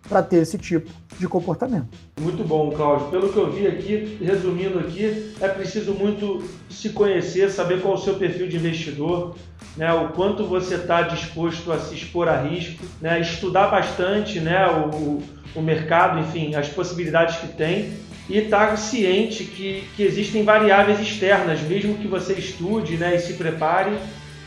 para 0.09 0.23
ter 0.23 0.39
esse 0.39 0.59
tipo 0.59 0.91
de 1.19 1.29
comportamento. 1.29 1.89
Muito 2.19 2.43
bom, 2.43 2.71
Cláudio. 2.71 3.09
Pelo 3.09 3.33
que 3.33 3.37
eu 3.37 3.53
vi 3.53 3.67
aqui, 3.67 4.19
resumindo 4.21 4.79
aqui, 4.79 5.35
é 5.41 5.49
preciso 5.49 5.93
muito 5.93 6.43
se 6.69 6.91
conhecer, 6.91 7.51
saber 7.51 7.81
qual 7.81 7.95
é 7.95 7.97
o 7.97 8.01
seu 8.01 8.15
perfil 8.15 8.49
de 8.49 8.57
investidor, 8.57 9.37
né, 9.77 9.93
o 9.93 10.09
quanto 10.09 10.45
você 10.45 10.77
está 10.77 11.03
disposto 11.03 11.71
a 11.71 11.79
se 11.79 11.95
expor 11.95 12.29
a 12.29 12.41
risco, 12.41 12.85
né, 13.01 13.21
estudar 13.21 13.69
bastante 13.69 14.41
né, 14.41 14.67
o, 14.67 15.23
o 15.55 15.63
mercado, 15.63 16.19
enfim, 16.21 16.55
as 16.55 16.69
possibilidades 16.69 17.37
que 17.37 17.49
tem 17.49 17.93
e 18.29 18.39
estar 18.39 18.69
tá 18.69 18.77
ciente 18.77 19.45
que, 19.45 19.85
que 19.97 20.03
existem 20.03 20.45
variáveis 20.45 21.01
externas, 21.01 21.61
mesmo 21.63 21.97
que 21.97 22.07
você 22.07 22.35
estude 22.35 22.97
né, 22.97 23.17
e 23.17 23.19
se 23.19 23.35
prepare, 23.35 23.97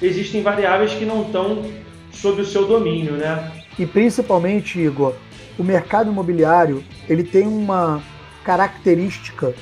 existem 0.01 0.41
variáveis 0.41 0.93
que 0.93 1.05
não 1.05 1.23
estão 1.23 1.65
sob 2.11 2.41
o 2.41 2.45
seu 2.45 2.67
domínio, 2.67 3.13
né? 3.13 3.51
E 3.77 3.85
principalmente, 3.85 4.79
Igor, 4.79 5.15
o 5.57 5.63
mercado 5.63 6.11
imobiliário 6.11 6.83
ele 7.09 7.23
tem 7.23 7.47
uma 7.47 8.03
característica 8.43 9.53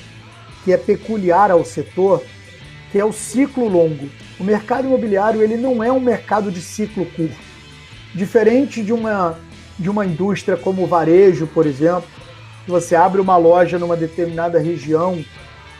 que 0.64 0.72
é 0.72 0.76
peculiar 0.76 1.50
ao 1.50 1.64
setor, 1.64 2.22
que 2.90 2.98
é 2.98 3.04
o 3.04 3.12
ciclo 3.12 3.68
longo. 3.68 4.08
O 4.38 4.44
mercado 4.44 4.86
imobiliário 4.86 5.42
ele 5.42 5.56
não 5.56 5.82
é 5.82 5.90
um 5.90 6.00
mercado 6.00 6.50
de 6.50 6.60
ciclo 6.60 7.06
curto. 7.06 7.36
Diferente 8.14 8.82
de 8.82 8.92
uma, 8.92 9.38
de 9.78 9.88
uma 9.88 10.04
indústria 10.04 10.56
como 10.56 10.84
o 10.84 10.86
varejo, 10.86 11.46
por 11.46 11.66
exemplo, 11.66 12.04
você 12.66 12.94
abre 12.94 13.20
uma 13.20 13.36
loja 13.36 13.78
numa 13.78 13.96
determinada 13.96 14.58
região 14.58 15.24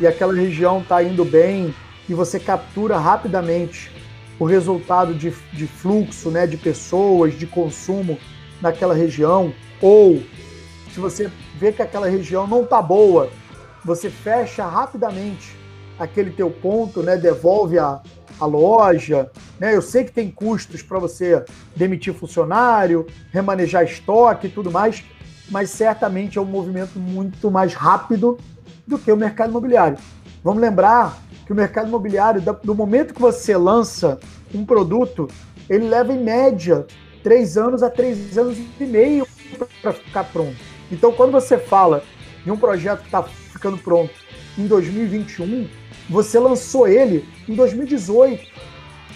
e 0.01 0.07
aquela 0.07 0.35
região 0.35 0.81
está 0.81 1.03
indo 1.03 1.25
bem 1.25 1.75
e 2.09 2.15
você 2.15 2.41
captura 2.41 2.99
rapidamente 2.99 3.91
o 4.39 4.45
resultado 4.45 5.15
de, 5.15 5.33
de 5.53 5.67
fluxo 5.67 6.31
né, 6.31 6.47
de 6.47 6.57
pessoas, 6.57 7.39
de 7.39 7.47
consumo 7.47 8.19
naquela 8.61 8.95
região, 8.95 9.53
ou 9.81 10.23
se 10.93 11.01
você 11.01 11.31
vê 11.59 11.73
que 11.73 11.83
aquela 11.83 12.09
região 12.09 12.47
não 12.47 12.63
está 12.63 12.83
boa, 12.83 13.31
você 13.85 14.11
fecha 14.11 14.65
rapidamente 14.67 15.57
aquele 15.99 16.31
teu 16.31 16.51
ponto, 16.51 17.03
né? 17.03 17.17
Devolve 17.17 17.79
a, 17.79 18.01
a 18.39 18.47
loja, 18.47 19.31
né? 19.59 19.75
Eu 19.75 19.83
sei 19.83 20.05
que 20.05 20.13
tem 20.13 20.31
custos 20.31 20.83
para 20.83 20.99
você 20.99 21.45
demitir 21.75 22.15
funcionário, 22.15 23.07
remanejar 23.33 23.85
estoque 23.85 24.47
e 24.47 24.51
tudo 24.51 24.71
mais, 24.71 25.03
mas 25.51 25.71
certamente 25.71 26.39
é 26.39 26.41
um 26.41 26.47
movimento 26.47 26.99
muito 26.99 27.51
mais 27.51 27.75
rápido 27.75 28.39
do 28.87 28.99
que 28.99 29.11
o 29.11 29.17
mercado 29.17 29.51
imobiliário. 29.51 29.99
Vamos 30.43 30.61
lembrar 30.61 31.19
que 31.47 31.53
o 31.53 31.57
mercado 31.57 31.89
imobiliário, 31.89 32.43
do 32.63 32.75
momento 32.75 33.15
que 33.15 33.21
você 33.21 33.57
lança 33.57 34.19
um 34.55 34.65
produto, 34.65 35.29
ele 35.69 35.89
leva 35.89 36.13
em 36.13 36.23
média 36.23 36.87
três 37.23 37.57
anos 37.57 37.83
a 37.83 37.91
três 37.91 38.37
anos 38.37 38.59
e 38.81 38.85
meio 38.85 39.27
para 39.81 39.93
ficar 39.93 40.25
pronto. 40.25 40.57
Então, 40.91 41.13
quando 41.13 41.33
você 41.33 41.57
fala 41.57 42.03
de 42.45 42.51
um 42.51 42.57
projeto 42.57 43.01
que 43.01 43.07
está 43.07 43.23
ficando 43.23 43.79
pronto 43.79 44.13
em 44.59 44.67
2021, 44.67 45.69
você 46.11 46.39
lançou 46.39 46.87
ele 46.89 47.27
em 47.49 47.55
2018, 47.55 48.43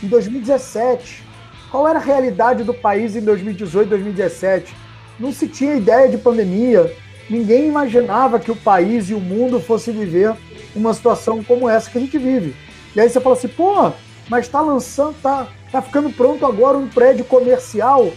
em 0.03 0.09
2017. 0.09 1.25
Qual 1.71 1.87
era 1.87 1.99
a 1.99 2.03
realidade 2.03 2.63
do 2.63 2.73
país 2.73 3.17
em 3.17 3.21
2018, 3.21 3.89
2017? 3.89 4.75
Não 5.19 5.33
se 5.33 5.49
tinha 5.49 5.77
ideia 5.77 6.09
de 6.09 6.19
pandemia, 6.19 6.93
ninguém 7.29 7.67
imaginava 7.69 8.39
que 8.39 8.51
o 8.51 8.57
país 8.57 9.09
e 9.11 9.15
o 9.15 9.21
mundo 9.21 9.61
fosse 9.61 9.91
viver 9.91 10.35
uma 10.75 10.93
situação 10.93 11.43
como 11.43 11.69
essa 11.69 11.91
que 11.91 11.99
a 11.99 12.01
gente 12.01 12.19
vive. 12.19 12.55
E 12.95 13.01
aí 13.01 13.09
você 13.09 13.21
fala 13.21 13.35
assim, 13.35 13.49
pô, 13.49 13.93
mas 14.29 14.47
está 14.47 14.61
lançando, 14.61 15.15
tá, 15.23 15.49
tá 15.73 15.81
ficando 15.81 16.11
pronto 16.11 16.45
agora 16.45 16.77
um 16.77 16.89
prédio 16.89 17.25
comercial 17.25 18.13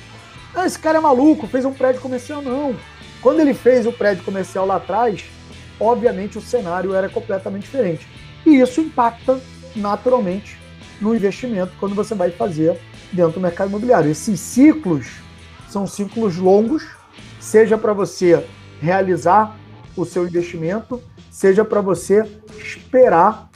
ah, 0.54 0.66
esse 0.66 0.80
cara 0.80 0.98
é 0.98 1.02
maluco, 1.02 1.48
fez 1.48 1.64
um 1.64 1.74
prédio 1.74 2.02
comercial. 2.02 2.42
Não. 2.42 2.76
Quando 3.22 3.40
ele 3.40 3.54
fez 3.54 3.86
o 3.86 3.92
prédio 3.92 4.24
comercial 4.24 4.66
lá 4.66 4.78
atrás, 4.78 5.26
obviamente 5.80 6.38
o 6.38 6.42
cenário 6.42 6.94
era 6.94 7.08
completamente 7.08 7.64
diferente. 7.64 8.08
E 8.46 8.60
isso 8.60 8.82
impacta 8.82 9.40
naturalmente 9.76 10.58
no 11.00 11.16
investimento 11.16 11.72
quando 11.80 11.94
você 11.94 12.16
vai 12.16 12.32
fazer 12.32 12.80
dentro 13.12 13.34
do 13.34 13.40
mercado 13.40 13.70
imobiliário. 13.70 14.10
Esses 14.10 14.40
ciclos 14.40 15.08
são 15.70 15.86
ciclos 15.86 16.38
longos, 16.38 16.84
seja 17.40 17.78
para 17.78 17.94
você 17.94 18.46
realizar 18.82 19.58
o 19.96 20.06
seu 20.06 20.26
investimento, 20.26 21.02
seja 21.30 21.64
para 21.64 21.82
você 21.82 22.24
esperar 22.58 23.50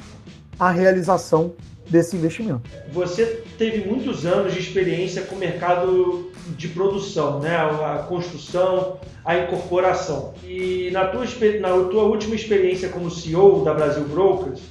a 0.59 0.69
realização 0.69 1.53
desse 1.89 2.15
investimento. 2.15 2.69
Você 2.91 3.43
teve 3.57 3.87
muitos 3.87 4.25
anos 4.25 4.53
de 4.53 4.59
experiência 4.59 5.23
com 5.23 5.35
o 5.35 5.39
mercado 5.39 6.31
de 6.57 6.67
produção, 6.69 7.39
né? 7.39 7.55
a 7.55 8.05
construção, 8.07 8.99
a 9.25 9.37
incorporação. 9.37 10.33
E 10.43 10.89
na 10.91 11.07
tua, 11.07 11.25
na 11.59 11.69
tua 11.89 12.03
última 12.03 12.35
experiência 12.35 12.89
como 12.89 13.11
CEO 13.11 13.63
da 13.63 13.73
Brasil 13.73 14.03
Brokers, 14.05 14.61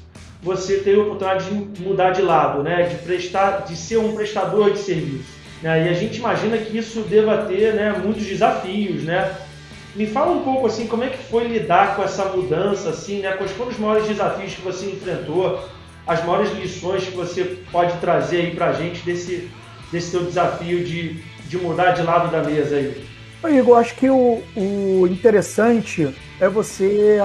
você 0.42 0.78
teve 0.78 0.98
a 0.98 1.04
oportunidade 1.04 1.48
de 1.50 1.82
mudar 1.82 2.10
de 2.10 2.22
lado, 2.22 2.62
né? 2.62 2.84
de, 2.84 2.96
prestar, 2.96 3.64
de 3.64 3.76
ser 3.76 3.98
um 3.98 4.14
prestador 4.14 4.72
de 4.72 4.78
serviço. 4.78 5.41
Né? 5.62 5.86
E 5.86 5.88
a 5.88 5.92
gente 5.92 6.18
imagina 6.18 6.58
que 6.58 6.76
isso 6.76 7.00
deva 7.02 7.46
ter 7.46 7.74
né, 7.74 7.94
muitos 8.02 8.24
desafios. 8.24 9.02
Né? 9.04 9.34
Me 9.94 10.06
fala 10.06 10.32
um 10.32 10.42
pouco 10.42 10.66
assim, 10.66 10.86
como 10.86 11.04
é 11.04 11.08
que 11.08 11.18
foi 11.18 11.44
lidar 11.44 11.96
com 11.96 12.02
essa 12.02 12.24
mudança, 12.26 12.90
assim, 12.90 13.20
né? 13.20 13.32
quais 13.32 13.52
foram 13.52 13.70
os 13.70 13.78
maiores 13.78 14.08
desafios 14.08 14.54
que 14.54 14.62
você 14.62 14.86
enfrentou, 14.86 15.62
as 16.06 16.24
maiores 16.24 16.52
lições 16.52 17.04
que 17.04 17.14
você 17.14 17.58
pode 17.70 17.96
trazer 17.98 18.38
aí 18.38 18.54
para 18.54 18.66
a 18.66 18.72
gente 18.72 19.04
desse, 19.04 19.48
desse 19.92 20.10
seu 20.10 20.24
desafio 20.24 20.84
de 20.84 21.22
de 21.52 21.58
mudar 21.58 21.92
de 21.92 22.02
lado 22.02 22.30
da 22.30 22.42
mesa 22.42 22.76
aí? 22.76 23.04
Igor, 23.58 23.78
acho 23.78 23.94
que 23.94 24.08
o, 24.08 24.42
o 24.56 25.06
interessante 25.06 26.14
é 26.40 26.48
você 26.48 27.22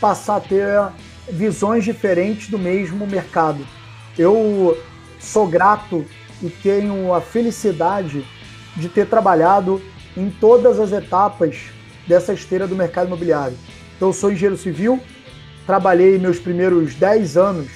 passar 0.00 0.36
a 0.36 0.40
ter 0.40 0.88
visões 1.30 1.84
diferentes 1.84 2.48
do 2.48 2.58
mesmo 2.58 3.06
mercado. 3.06 3.66
Eu 4.16 4.78
sou 5.18 5.46
grato 5.46 6.04
e 6.42 6.48
tenho 6.48 7.12
a 7.12 7.20
felicidade 7.20 8.24
de 8.76 8.88
ter 8.88 9.06
trabalhado 9.06 9.82
em 10.16 10.30
todas 10.30 10.78
as 10.78 10.92
etapas 10.92 11.56
dessa 12.06 12.32
esteira 12.32 12.66
do 12.66 12.76
mercado 12.76 13.06
imobiliário. 13.06 13.56
Então, 13.96 14.08
eu 14.08 14.12
sou 14.12 14.30
engenheiro 14.30 14.56
civil, 14.56 15.00
trabalhei 15.66 16.18
meus 16.18 16.38
primeiros 16.38 16.94
10 16.94 17.36
anos 17.36 17.68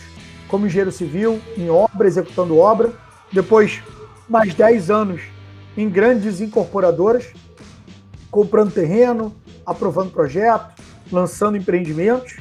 como 0.49 0.67
engenheiro 0.67 0.93
civil, 0.93 1.41
em 1.57 1.71
obra, 1.71 2.07
executando 2.07 2.59
obra. 2.59 2.93
Depois, 3.33 3.83
mais 4.29 4.55
10 4.55 4.91
anos 4.91 5.23
em 5.77 5.89
grandes 5.89 6.41
incorporadoras, 6.41 7.33
comprando 8.31 8.73
terreno, 8.73 9.35
aprovando 9.65 10.11
projeto, 10.11 10.83
lançando 11.11 11.57
empreendimentos 11.57 12.37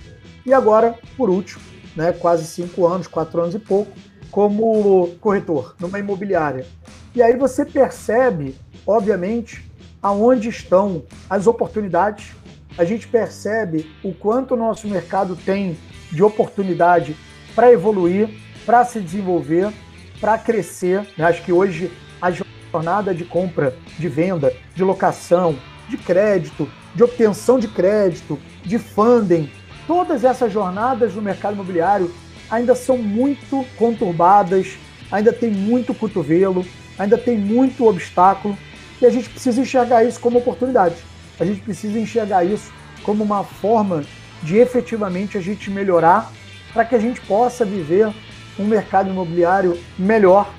e 0.45 0.53
agora, 0.53 0.95
por 1.15 1.29
último, 1.29 1.61
né, 1.95 2.11
quase 2.11 2.45
cinco 2.45 2.87
anos, 2.87 3.07
quatro 3.07 3.41
anos 3.41 3.55
e 3.55 3.59
pouco, 3.59 3.91
como 4.31 5.09
corretor 5.19 5.75
numa 5.79 5.99
imobiliária. 5.99 6.65
E 7.13 7.21
aí 7.21 7.35
você 7.35 7.65
percebe, 7.65 8.55
obviamente, 8.87 9.69
aonde 10.01 10.49
estão 10.49 11.03
as 11.29 11.45
oportunidades. 11.45 12.31
A 12.77 12.85
gente 12.85 13.07
percebe 13.07 13.91
o 14.03 14.13
quanto 14.13 14.53
o 14.53 14.57
nosso 14.57 14.87
mercado 14.87 15.35
tem 15.35 15.77
de 16.11 16.23
oportunidade 16.23 17.15
para 17.53 17.71
evoluir, 17.71 18.29
para 18.65 18.85
se 18.85 18.99
desenvolver, 18.99 19.71
para 20.19 20.37
crescer. 20.37 21.05
Acho 21.19 21.43
que 21.43 21.51
hoje 21.51 21.91
a 22.21 22.31
jornada 22.31 23.13
de 23.13 23.25
compra, 23.25 23.75
de 23.99 24.07
venda, 24.07 24.53
de 24.73 24.83
locação, 24.83 25.57
de 25.89 25.97
crédito, 25.97 26.69
de 26.95 27.03
obtenção 27.03 27.59
de 27.59 27.67
crédito, 27.67 28.39
de 28.63 28.79
funding, 28.79 29.51
todas 29.85 30.23
essas 30.23 30.51
jornadas 30.53 31.15
no 31.15 31.21
mercado 31.21 31.55
imobiliário 31.55 32.09
ainda 32.51 32.75
são 32.75 32.97
muito 32.97 33.65
conturbadas, 33.77 34.77
ainda 35.09 35.31
tem 35.31 35.49
muito 35.49 35.93
cotovelo, 35.93 36.65
ainda 36.99 37.17
tem 37.17 37.37
muito 37.37 37.87
obstáculo 37.87 38.57
e 39.01 39.05
a 39.05 39.09
gente 39.09 39.29
precisa 39.29 39.61
enxergar 39.61 40.03
isso 40.03 40.19
como 40.19 40.37
oportunidade. 40.37 40.95
A 41.39 41.45
gente 41.45 41.61
precisa 41.61 41.97
enxergar 41.97 42.43
isso 42.43 42.71
como 43.03 43.23
uma 43.23 43.43
forma 43.43 44.03
de 44.43 44.57
efetivamente 44.57 45.37
a 45.37 45.41
gente 45.41 45.71
melhorar 45.71 46.31
para 46.73 46.85
que 46.85 46.93
a 46.93 46.99
gente 46.99 47.21
possa 47.21 47.65
viver 47.65 48.13
um 48.59 48.65
mercado 48.65 49.09
imobiliário 49.09 49.79
melhor 49.97 50.53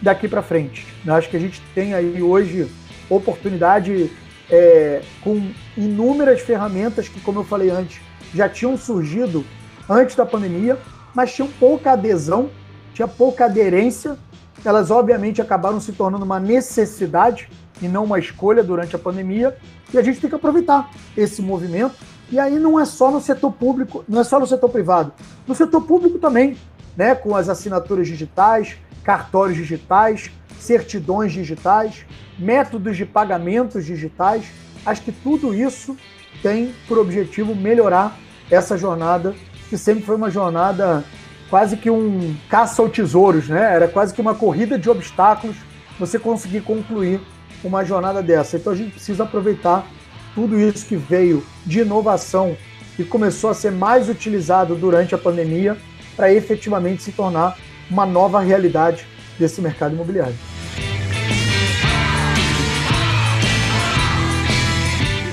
daqui 0.00 0.26
para 0.26 0.42
frente. 0.42 0.86
Eu 1.04 1.14
acho 1.14 1.28
que 1.28 1.36
a 1.36 1.40
gente 1.40 1.60
tem 1.74 1.94
aí 1.94 2.22
hoje 2.22 2.68
oportunidade 3.08 4.10
é, 4.50 5.02
com 5.20 5.50
inúmeras 5.76 6.40
ferramentas 6.40 7.08
que, 7.08 7.20
como 7.20 7.40
eu 7.40 7.44
falei 7.44 7.70
antes, 7.70 8.00
já 8.34 8.48
tinham 8.48 8.76
surgido 8.76 9.44
antes 9.88 10.16
da 10.16 10.26
pandemia, 10.26 10.78
mas 11.14 11.32
tinham 11.32 11.48
pouca 11.48 11.92
adesão, 11.92 12.50
tinha 12.92 13.06
pouca 13.06 13.44
aderência. 13.44 14.18
Elas, 14.64 14.90
obviamente, 14.90 15.40
acabaram 15.40 15.80
se 15.80 15.92
tornando 15.92 16.24
uma 16.24 16.40
necessidade 16.40 17.48
e 17.80 17.88
não 17.88 18.04
uma 18.04 18.18
escolha 18.18 18.62
durante 18.62 18.96
a 18.96 18.98
pandemia. 18.98 19.56
E 19.92 19.98
a 19.98 20.02
gente 20.02 20.20
tem 20.20 20.28
que 20.28 20.36
aproveitar 20.36 20.90
esse 21.16 21.40
movimento. 21.42 21.94
E 22.30 22.38
aí 22.38 22.58
não 22.58 22.80
é 22.80 22.84
só 22.84 23.10
no 23.10 23.20
setor 23.20 23.52
público, 23.52 24.04
não 24.08 24.20
é 24.20 24.24
só 24.24 24.40
no 24.40 24.46
setor 24.46 24.68
privado, 24.70 25.12
no 25.46 25.54
setor 25.54 25.82
público 25.82 26.18
também, 26.18 26.56
né? 26.96 27.14
Com 27.14 27.36
as 27.36 27.48
assinaturas 27.48 28.08
digitais, 28.08 28.76
cartórios 29.04 29.56
digitais, 29.56 30.30
certidões 30.58 31.32
digitais, 31.32 32.06
métodos 32.38 32.96
de 32.96 33.04
pagamentos 33.04 33.84
digitais. 33.84 34.46
Acho 34.86 35.02
que 35.02 35.12
tudo 35.12 35.54
isso 35.54 35.96
tem 36.42 36.74
por 36.88 36.98
objetivo 36.98 37.54
melhorar 37.54 38.18
essa 38.50 38.76
jornada, 38.76 39.34
que 39.74 39.78
sempre 39.78 40.04
foi 40.04 40.14
uma 40.14 40.30
jornada 40.30 41.02
quase 41.50 41.76
que 41.76 41.90
um 41.90 42.36
caça 42.48 42.80
ao 42.80 42.88
tesouros, 42.88 43.48
né? 43.48 43.74
Era 43.74 43.88
quase 43.88 44.14
que 44.14 44.20
uma 44.20 44.32
corrida 44.32 44.78
de 44.78 44.88
obstáculos 44.88 45.56
você 45.98 46.16
conseguir 46.16 46.60
concluir 46.60 47.20
uma 47.64 47.84
jornada 47.84 48.22
dessa. 48.22 48.56
Então 48.56 48.72
a 48.72 48.76
gente 48.76 48.92
precisa 48.92 49.24
aproveitar 49.24 49.84
tudo 50.32 50.60
isso 50.60 50.86
que 50.86 50.94
veio 50.94 51.44
de 51.66 51.80
inovação 51.80 52.56
e 52.96 53.02
começou 53.02 53.50
a 53.50 53.54
ser 53.54 53.72
mais 53.72 54.08
utilizado 54.08 54.76
durante 54.76 55.12
a 55.12 55.18
pandemia 55.18 55.76
para 56.14 56.32
efetivamente 56.32 57.02
se 57.02 57.10
tornar 57.10 57.58
uma 57.90 58.06
nova 58.06 58.38
realidade 58.38 59.04
desse 59.40 59.60
mercado 59.60 59.94
imobiliário. 59.94 60.53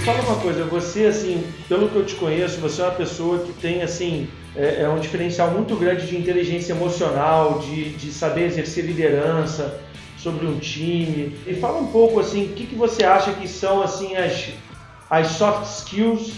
Fala 0.03 0.19
uma 0.23 0.37
coisa, 0.37 0.63
você 0.63 1.05
assim, 1.05 1.43
pelo 1.69 1.87
que 1.87 1.95
eu 1.95 2.03
te 2.03 2.15
conheço, 2.15 2.59
você 2.59 2.81
é 2.81 2.85
uma 2.85 2.95
pessoa 2.95 3.37
que 3.39 3.53
tem 3.53 3.83
assim 3.83 4.27
é, 4.55 4.81
é 4.81 4.89
um 4.89 4.99
diferencial 4.99 5.51
muito 5.51 5.75
grande 5.75 6.07
de 6.07 6.17
inteligência 6.17 6.73
emocional, 6.73 7.59
de, 7.59 7.91
de 7.91 8.11
saber 8.11 8.45
exercer 8.45 8.83
liderança 8.83 9.79
sobre 10.17 10.47
um 10.47 10.57
time. 10.57 11.37
E 11.45 11.53
fala 11.53 11.79
um 11.79 11.87
pouco 11.87 12.19
assim, 12.19 12.45
o 12.45 12.49
que, 12.49 12.65
que 12.65 12.75
você 12.75 13.03
acha 13.03 13.31
que 13.33 13.47
são 13.47 13.83
assim 13.83 14.15
as, 14.15 14.49
as 15.07 15.27
soft 15.27 15.65
skills 15.65 16.33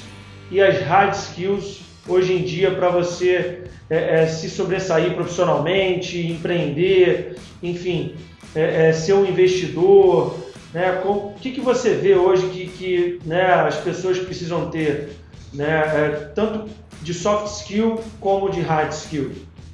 e 0.51 0.61
as 0.61 0.81
hard 0.81 1.13
skills 1.13 1.83
hoje 2.05 2.33
em 2.33 2.43
dia 2.43 2.69
para 2.71 2.89
você 2.89 3.63
é, 3.89 4.23
é, 4.23 4.27
se 4.27 4.49
sobressair 4.49 5.13
profissionalmente, 5.13 6.19
empreender, 6.19 7.37
enfim, 7.61 8.15
é, 8.53 8.89
é 8.89 8.91
ser 8.91 9.13
um 9.13 9.25
investidor, 9.25 10.42
né? 10.73 11.01
O 11.05 11.33
que, 11.39 11.51
que 11.51 11.61
você 11.61 11.93
vê 11.93 12.15
hoje 12.15 12.47
que, 12.49 12.67
que 12.67 13.19
né, 13.25 13.53
as 13.53 13.77
pessoas 13.77 14.17
precisam 14.17 14.69
ter, 14.69 15.17
né? 15.53 15.67
É, 15.67 16.09
tanto 16.33 16.69
de 17.01 17.13
soft 17.13 17.47
skill 17.59 17.99
como 18.19 18.49
de 18.49 18.61
hard 18.61 18.91
skill? 18.91 19.31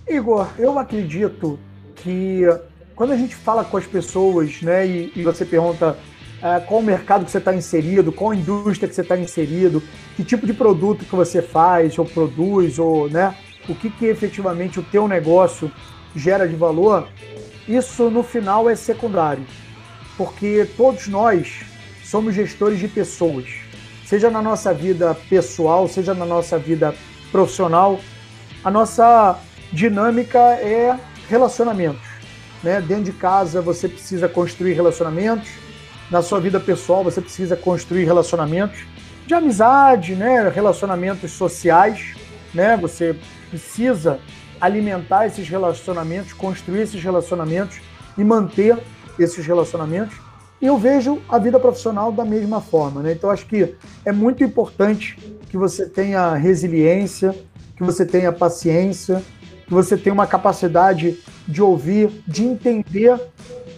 Igor, 0.08 0.48
eu 0.58 0.78
acredito 0.78 1.60
que 1.96 2.42
quando 2.96 3.14
a 3.14 3.18
gente 3.18 3.36
fala 3.36 3.64
com 3.64 3.78
as 3.78 3.86
pessoas, 3.86 4.62
né, 4.62 4.86
e, 4.86 5.14
e 5.16 5.24
você 5.24 5.46
pergunta 5.46 5.98
é, 6.42 6.60
qual 6.60 6.82
mercado 6.82 7.24
que 7.24 7.32
você 7.32 7.38
está 7.38 7.54
inserido, 7.54 8.12
qual 8.12 8.34
indústria 8.34 8.90
que 8.90 8.96
você 8.96 9.02
está 9.02 9.18
inserido, 9.18 9.82
que 10.16 10.24
tipo 10.24 10.46
de 10.46 10.54
produto 10.54 11.06
que 11.06 11.16
você 11.16 11.42
faz 11.42 11.98
ou 11.98 12.06
produz, 12.06 12.80
ou 12.80 13.10
né, 13.10 13.36
o 13.70 13.76
que, 13.76 13.90
que 13.90 14.06
efetivamente 14.06 14.80
o 14.80 14.84
teu 14.84 15.08
negócio 15.08 15.72
gera 16.16 16.48
de 16.48 16.56
valor, 16.56 17.08
isso 17.68 18.10
no 18.10 18.24
final 18.24 18.70
é 18.70 18.76
secundário 18.76 19.46
porque 20.20 20.68
todos 20.76 21.08
nós 21.08 21.62
somos 22.04 22.36
gestores 22.36 22.78
de 22.78 22.90
pessoas, 22.90 23.46
seja 24.06 24.30
na 24.30 24.42
nossa 24.42 24.74
vida 24.74 25.16
pessoal, 25.30 25.88
seja 25.88 26.14
na 26.14 26.26
nossa 26.26 26.60
vida 26.60 26.94
profissional. 27.32 28.02
A 28.62 28.70
nossa 28.70 29.40
dinâmica 29.72 30.38
é 30.38 31.00
relacionamentos. 31.30 32.06
Né? 32.62 32.82
Dentro 32.82 33.06
de 33.06 33.14
casa 33.14 33.62
você 33.62 33.88
precisa 33.88 34.28
construir 34.28 34.74
relacionamentos, 34.74 35.48
na 36.12 36.22
sua 36.22 36.42
vida 36.42 36.60
pessoal 36.60 37.02
você 37.02 37.22
precisa 37.22 37.56
construir 37.56 38.04
relacionamentos 38.04 38.82
de 39.26 39.34
amizade, 39.34 40.16
né? 40.16 40.50
relacionamentos 40.54 41.32
sociais. 41.32 42.14
Né? 42.54 42.76
Você 42.76 43.16
precisa 43.50 44.20
alimentar 44.60 45.28
esses 45.28 45.48
relacionamentos, 45.48 46.34
construir 46.34 46.82
esses 46.82 47.02
relacionamentos 47.02 47.80
e 48.18 48.24
manter 48.26 48.78
esses 49.24 49.46
relacionamentos. 49.46 50.16
E 50.62 50.66
eu 50.66 50.78
vejo 50.78 51.22
a 51.30 51.38
vida 51.38 51.60
profissional 51.60 52.12
da 52.12 52.26
mesma 52.26 52.60
forma, 52.60 53.02
né? 53.02 53.14
Então 53.14 53.30
acho 53.30 53.46
que 53.46 53.76
é 54.04 54.12
muito 54.12 54.44
importante 54.44 55.18
que 55.50 55.58
você 55.58 55.88
tenha 55.88 56.34
resiliência, 56.34 57.34
que 57.78 57.84
você 57.84 58.06
tenha 58.06 58.32
paciência, 58.32 59.24
que 59.66 59.74
você 59.74 59.98
tenha 59.98 60.14
uma 60.14 60.28
capacidade 60.28 61.18
de 61.48 61.62
ouvir, 61.62 62.10
de 62.28 62.44
entender 62.44 63.20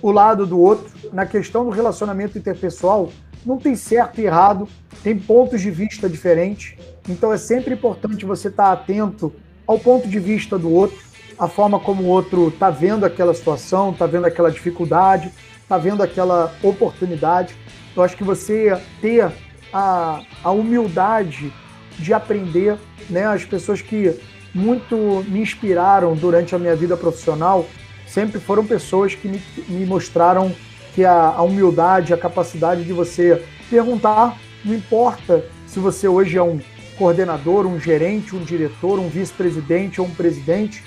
o 0.02 0.12
lado 0.12 0.46
do 0.46 0.60
outro. 0.60 0.92
Na 1.14 1.26
questão 1.26 1.64
do 1.64 1.70
relacionamento 1.70 2.38
interpessoal, 2.38 3.12
não 3.46 3.58
tem 3.58 3.76
certo 3.76 4.20
e 4.20 4.26
errado, 4.26 4.68
tem 5.04 5.18
pontos 5.18 5.62
de 5.62 5.70
vista 5.70 6.10
diferentes. 6.10 6.76
Então 7.08 7.32
é 7.32 7.38
sempre 7.38 7.74
importante 7.76 8.26
você 8.26 8.48
estar 8.48 8.72
atento 8.72 9.32
ao 9.68 9.78
ponto 9.78 10.08
de 10.08 10.20
vista 10.20 10.58
do 10.58 10.72
outro 10.72 11.11
a 11.42 11.48
forma 11.48 11.80
como 11.80 12.04
o 12.04 12.06
outro 12.06 12.50
está 12.50 12.70
vendo 12.70 13.04
aquela 13.04 13.34
situação, 13.34 13.90
está 13.90 14.06
vendo 14.06 14.28
aquela 14.28 14.52
dificuldade, 14.52 15.32
está 15.60 15.76
vendo 15.76 16.04
aquela 16.04 16.54
oportunidade. 16.62 17.56
Eu 17.96 18.04
acho 18.04 18.16
que 18.16 18.24
você 18.24 18.80
ter 19.02 19.32
a, 19.74 20.22
a 20.44 20.52
humildade 20.52 21.52
de 21.98 22.14
aprender, 22.14 22.78
né? 23.10 23.26
As 23.26 23.44
pessoas 23.44 23.82
que 23.82 24.20
muito 24.54 25.26
me 25.28 25.42
inspiraram 25.42 26.16
durante 26.16 26.54
a 26.54 26.60
minha 26.60 26.76
vida 26.76 26.96
profissional 26.96 27.66
sempre 28.06 28.40
foram 28.40 28.64
pessoas 28.64 29.16
que 29.16 29.28
me, 29.28 29.42
me 29.68 29.84
mostraram 29.84 30.54
que 30.94 31.04
a, 31.04 31.30
a 31.30 31.42
humildade, 31.42 32.14
a 32.14 32.18
capacidade 32.18 32.84
de 32.84 32.94
você 32.94 33.44
perguntar, 33.68 34.38
não 34.64 34.76
importa 34.76 35.44
se 35.66 35.80
você 35.80 36.08
hoje 36.08 36.38
é 36.38 36.44
um 36.44 36.60
coordenador, 37.00 37.66
um 37.66 37.80
gerente, 37.80 38.36
um 38.36 38.44
diretor, 38.44 39.00
um 39.00 39.10
vice-presidente 39.10 40.00
ou 40.00 40.06
um 40.06 40.12
presidente, 40.12 40.84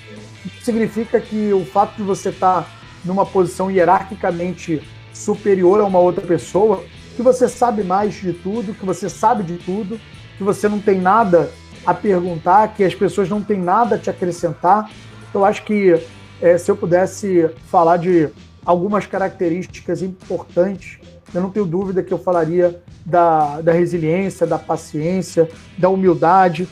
significa 0.61 1.19
que 1.19 1.53
o 1.53 1.65
fato 1.65 1.95
de 1.97 2.03
você 2.03 2.29
estar 2.29 2.63
tá 2.63 2.69
numa 3.03 3.25
posição 3.25 3.69
hierarquicamente 3.69 4.81
superior 5.13 5.79
a 5.79 5.85
uma 5.85 5.99
outra 5.99 6.25
pessoa, 6.25 6.83
que 7.15 7.21
você 7.21 7.47
sabe 7.47 7.83
mais 7.83 8.15
de 8.15 8.33
tudo, 8.33 8.73
que 8.73 8.85
você 8.85 9.09
sabe 9.09 9.43
de 9.43 9.57
tudo, 9.57 9.99
que 10.37 10.43
você 10.43 10.67
não 10.67 10.79
tem 10.79 10.99
nada 10.99 11.51
a 11.85 11.93
perguntar, 11.93 12.73
que 12.73 12.83
as 12.83 12.93
pessoas 12.93 13.29
não 13.29 13.41
têm 13.41 13.59
nada 13.59 13.95
a 13.95 13.99
te 13.99 14.09
acrescentar. 14.09 14.89
Então, 15.29 15.45
acho 15.45 15.63
que 15.63 15.97
é, 16.41 16.57
se 16.57 16.69
eu 16.69 16.75
pudesse 16.75 17.49
falar 17.67 17.97
de 17.97 18.29
algumas 18.65 19.05
características 19.05 20.01
importantes, 20.01 20.99
eu 21.33 21.41
não 21.41 21.49
tenho 21.49 21.65
dúvida 21.65 22.01
que 22.01 22.13
eu 22.13 22.17
falaria 22.17 22.81
da, 23.05 23.61
da 23.61 23.71
resiliência, 23.71 24.47
da 24.47 24.57
paciência, 24.57 25.49
da 25.77 25.89
humildade, 25.89 26.67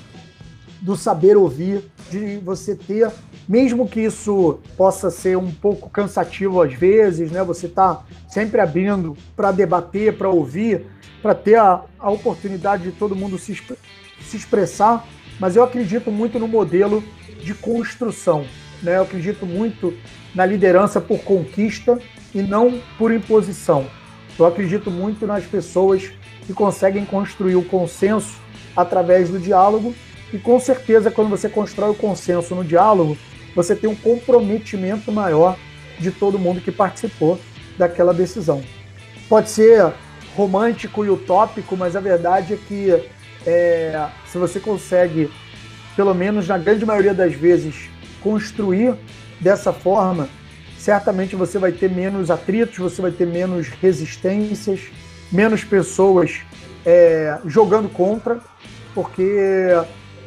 do 0.82 0.96
saber 0.96 1.38
ouvir, 1.38 1.84
de 2.10 2.38
você 2.38 2.76
ter 2.76 3.10
mesmo 3.47 3.88
que 3.88 3.99
isso 3.99 4.60
possa 4.77 5.10
ser 5.10 5.38
um 5.38 5.51
pouco 5.51 5.89
cansativo 5.89 6.62
às 6.62 6.73
vezes, 6.73 7.32
né? 7.32 7.43
Você 7.43 7.65
está 7.65 8.03
sempre 8.29 8.62
abrindo 8.62 9.17
para 9.36 9.51
debater, 9.51 10.17
para 10.17 10.29
ouvir, 10.29 10.86
para 11.21 11.36
ter 11.36 11.56
a, 11.56 11.82
a 11.99 12.10
oportunidade 12.10 12.84
de 12.84 12.91
todo 12.91 13.15
mundo 13.15 13.38
se, 13.38 13.56
se 14.21 14.38
expressar, 14.38 15.06
mas 15.39 15.56
eu 15.56 15.63
acredito 15.63 16.12
muito 16.12 16.39
no 16.39 16.47
modelo 16.47 17.03
de 17.41 17.53
construção. 17.53 18.45
Né? 18.82 18.97
Eu 18.97 19.03
acredito 19.03 19.45
muito 19.45 19.93
na 20.34 20.45
liderança 20.45 20.99
por 20.99 21.19
conquista 21.19 21.99
e 22.34 22.41
não 22.41 22.82
por 22.97 23.12
imposição. 23.12 23.88
Eu 24.38 24.45
acredito 24.45 24.89
muito 24.89 25.27
nas 25.27 25.45
pessoas 25.45 26.12
que 26.45 26.53
conseguem 26.53 27.06
construir 27.06 27.56
o 27.56 27.63
consenso 27.63 28.36
através 28.75 29.29
do 29.29 29.39
diálogo 29.39 29.93
e 30.34 30.38
com 30.38 30.60
certeza 30.60 31.12
quando 31.12 31.29
você 31.29 31.47
constrói 31.47 31.91
o 31.91 31.95
consenso 31.95 32.56
no 32.56 32.63
diálogo, 32.63 33.15
você 33.56 33.76
tem 33.76 33.89
um 33.89 33.96
comprometimento 33.96 35.12
maior 35.12 35.58
de 36.00 36.12
todo 36.12 36.39
mundo 36.39 36.62
que 36.62 36.72
participou 36.72 37.39
daquela 37.78 38.13
decisão. 38.13 38.63
Pode 39.30 39.50
ser 39.50 39.94
romântico 40.36 41.06
e 41.06 41.10
utópico, 41.10 41.78
mas 41.78 41.96
a 41.96 42.00
verdade 42.00 42.54
é 42.54 42.58
que 42.58 43.10
é, 43.46 44.08
se 44.26 44.38
você 44.38 44.60
consegue, 44.60 45.30
pelo 45.96 46.13
menos 46.13 46.48
na 46.48 46.58
grande 46.58 46.86
maioria 46.86 47.13
das 47.13 47.34
vezes, 47.34 47.89
construir 48.22 48.96
dessa 49.39 49.72
forma, 49.72 50.30
certamente 50.78 51.36
você 51.36 51.60
vai 51.60 51.72
ter 51.72 51.89
menos 51.89 52.32
atritos, 52.32 52.78
você 52.78 53.02
vai 53.02 53.12
ter 53.12 53.28
menos 53.28 53.68
resistências, 53.68 54.82
menos 55.32 55.63
pessoas 55.63 56.42
é, 56.86 57.39
jogando 57.46 57.89
contra, 57.89 58.39
porque 58.94 59.32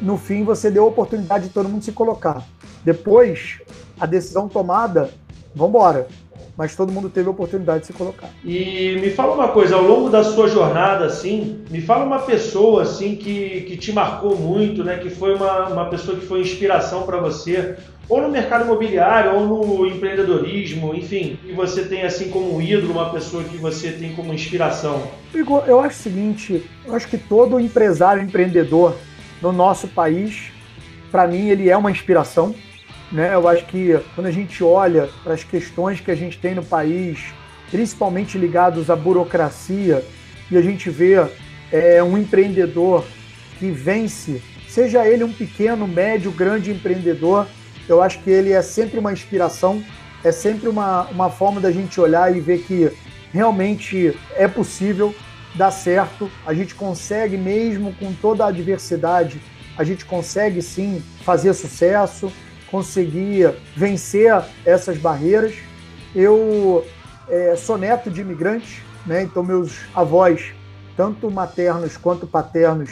no 0.01 0.17
fim 0.17 0.43
você 0.43 0.69
deu 0.69 0.83
a 0.83 0.87
oportunidade 0.87 1.47
de 1.47 1.53
todo 1.53 1.69
mundo 1.69 1.83
se 1.83 1.91
colocar. 1.91 2.43
Depois, 2.83 3.59
a 3.99 4.05
decisão 4.05 4.47
tomada, 4.47 5.11
vamos 5.55 5.75
embora 5.75 6.07
mas 6.57 6.75
todo 6.75 6.91
mundo 6.91 7.07
teve 7.07 7.27
a 7.27 7.31
oportunidade 7.31 7.81
de 7.81 7.87
se 7.87 7.93
colocar. 7.93 8.29
E 8.43 8.97
me 8.99 9.11
fala 9.11 9.35
uma 9.35 9.49
coisa, 9.49 9.75
ao 9.75 9.83
longo 9.83 10.09
da 10.09 10.23
sua 10.23 10.49
jornada, 10.49 11.05
assim, 11.05 11.63
me 11.69 11.79
fala 11.79 12.03
uma 12.03 12.19
pessoa, 12.19 12.81
assim, 12.81 13.15
que, 13.15 13.61
que 13.61 13.77
te 13.77 13.93
marcou 13.93 14.35
muito, 14.35 14.83
né, 14.83 14.97
que 14.97 15.11
foi 15.11 15.35
uma, 15.35 15.67
uma 15.67 15.85
pessoa 15.85 16.17
que 16.17 16.25
foi 16.25 16.41
inspiração 16.41 17.03
para 17.03 17.17
você, 17.19 17.75
ou 18.09 18.21
no 18.21 18.29
mercado 18.29 18.65
imobiliário, 18.65 19.35
ou 19.35 19.45
no 19.45 19.85
empreendedorismo, 19.85 20.95
enfim, 20.95 21.37
que 21.45 21.53
você 21.53 21.83
tem, 21.83 22.01
assim, 22.01 22.29
como 22.29 22.59
ídolo, 22.59 22.93
uma 22.93 23.11
pessoa 23.11 23.43
que 23.43 23.57
você 23.57 23.91
tem 23.91 24.15
como 24.15 24.33
inspiração. 24.33 25.03
Igor, 25.35 25.63
eu 25.67 25.79
acho 25.79 25.99
o 25.99 26.03
seguinte, 26.03 26.65
eu 26.87 26.95
acho 26.95 27.07
que 27.07 27.19
todo 27.19 27.59
empresário 27.59 28.23
empreendedor 28.23 28.95
no 29.41 29.51
nosso 29.51 29.87
país, 29.87 30.51
para 31.11 31.27
mim, 31.27 31.49
ele 31.49 31.69
é 31.69 31.77
uma 31.77 31.91
inspiração, 31.91 32.55
né? 33.11 33.33
Eu 33.33 33.47
acho 33.47 33.65
que 33.65 33.97
quando 34.15 34.27
a 34.27 34.31
gente 34.31 34.63
olha 34.63 35.09
para 35.23 35.33
as 35.33 35.43
questões 35.43 35.99
que 36.01 36.11
a 36.11 36.15
gente 36.15 36.37
tem 36.37 36.53
no 36.53 36.63
país, 36.63 37.19
principalmente 37.71 38.37
ligados 38.37 38.89
à 38.89 38.95
burocracia, 38.95 40.03
e 40.49 40.57
a 40.57 40.61
gente 40.61 40.89
vê 40.89 41.15
é, 41.71 42.01
um 42.01 42.17
empreendedor 42.17 43.05
que 43.59 43.69
vence, 43.71 44.41
seja 44.67 45.07
ele 45.07 45.23
um 45.23 45.31
pequeno, 45.31 45.87
médio, 45.87 46.31
grande 46.31 46.71
empreendedor, 46.71 47.47
eu 47.87 48.01
acho 48.01 48.19
que 48.19 48.29
ele 48.29 48.51
é 48.51 48.61
sempre 48.61 48.99
uma 48.99 49.13
inspiração, 49.13 49.83
é 50.23 50.31
sempre 50.31 50.67
uma, 50.67 51.03
uma 51.03 51.29
forma 51.29 51.61
da 51.61 51.71
gente 51.71 51.99
olhar 51.99 52.35
e 52.35 52.39
ver 52.39 52.59
que 52.59 52.91
realmente 53.31 54.17
é 54.35 54.47
possível 54.47 55.13
dar 55.57 55.71
certo, 55.71 56.29
a 56.45 56.53
gente 56.53 56.75
consegue 56.75 57.35
mesmo 57.35 57.93
com 57.95 58.13
toda 58.13 58.45
a 58.45 58.49
adversidade, 58.49 59.41
a 59.77 59.83
gente 59.83 60.05
consegue 60.05 60.61
sim 60.61 61.03
fazer 61.23 61.53
sucesso, 61.53 62.31
conseguir 62.69 63.53
vencer 63.75 64.43
essas 64.63 64.97
barreiras. 64.97 65.55
Eu 66.15 66.85
é, 67.27 67.55
sou 67.55 67.77
neto 67.77 68.09
de 68.09 68.21
imigrantes, 68.21 68.81
né? 69.05 69.23
então 69.23 69.43
meus 69.43 69.79
avós, 69.95 70.53
tanto 70.95 71.29
maternos 71.31 71.97
quanto 71.97 72.27
paternos, 72.27 72.91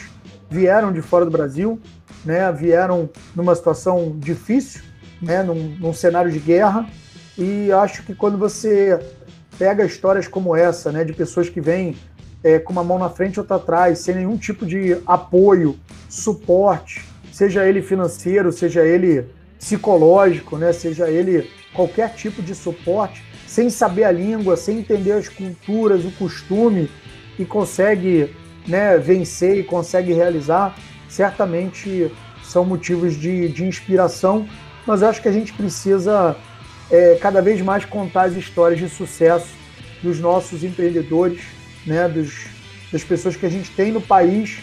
vieram 0.50 0.92
de 0.92 1.00
fora 1.02 1.24
do 1.24 1.30
Brasil, 1.30 1.80
né? 2.24 2.50
vieram 2.52 3.08
numa 3.34 3.54
situação 3.54 4.14
difícil, 4.18 4.82
né? 5.22 5.42
num, 5.42 5.76
num 5.78 5.92
cenário 5.92 6.30
de 6.30 6.38
guerra, 6.38 6.88
e 7.38 7.70
acho 7.70 8.02
que 8.02 8.14
quando 8.14 8.38
você 8.38 8.98
pega 9.58 9.84
histórias 9.84 10.26
como 10.28 10.54
essa, 10.54 10.90
né? 10.90 11.04
de 11.04 11.12
pessoas 11.12 11.48
que 11.48 11.60
vêm 11.60 11.96
é, 12.46 12.60
com 12.60 12.72
uma 12.72 12.84
mão 12.84 12.96
na 12.96 13.10
frente 13.10 13.34
e 13.34 13.40
outra 13.40 13.56
atrás, 13.56 13.98
sem 13.98 14.14
nenhum 14.14 14.36
tipo 14.36 14.64
de 14.64 14.96
apoio, 15.04 15.76
suporte, 16.08 17.04
seja 17.32 17.66
ele 17.66 17.82
financeiro, 17.82 18.52
seja 18.52 18.86
ele 18.86 19.24
psicológico, 19.58 20.56
né? 20.56 20.72
seja 20.72 21.10
ele 21.10 21.50
qualquer 21.74 22.14
tipo 22.14 22.40
de 22.40 22.54
suporte, 22.54 23.24
sem 23.48 23.68
saber 23.68 24.04
a 24.04 24.12
língua, 24.12 24.56
sem 24.56 24.78
entender 24.78 25.10
as 25.10 25.28
culturas, 25.28 26.04
o 26.04 26.10
costume, 26.12 26.88
e 27.36 27.44
consegue 27.44 28.32
né, 28.64 28.96
vencer 28.96 29.58
e 29.58 29.64
consegue 29.64 30.12
realizar, 30.12 30.78
certamente 31.08 32.12
são 32.44 32.64
motivos 32.64 33.14
de, 33.16 33.48
de 33.48 33.64
inspiração, 33.64 34.46
mas 34.86 35.02
eu 35.02 35.08
acho 35.08 35.20
que 35.20 35.28
a 35.28 35.32
gente 35.32 35.52
precisa 35.52 36.36
é, 36.92 37.18
cada 37.20 37.42
vez 37.42 37.60
mais 37.60 37.84
contar 37.84 38.26
as 38.26 38.34
histórias 38.34 38.78
de 38.78 38.88
sucesso 38.88 39.48
dos 40.00 40.20
nossos 40.20 40.62
empreendedores, 40.62 41.55
né, 41.86 42.08
dos, 42.08 42.46
das 42.92 43.04
pessoas 43.04 43.36
que 43.36 43.46
a 43.46 43.50
gente 43.50 43.70
tem 43.70 43.92
no 43.92 44.00
país 44.00 44.58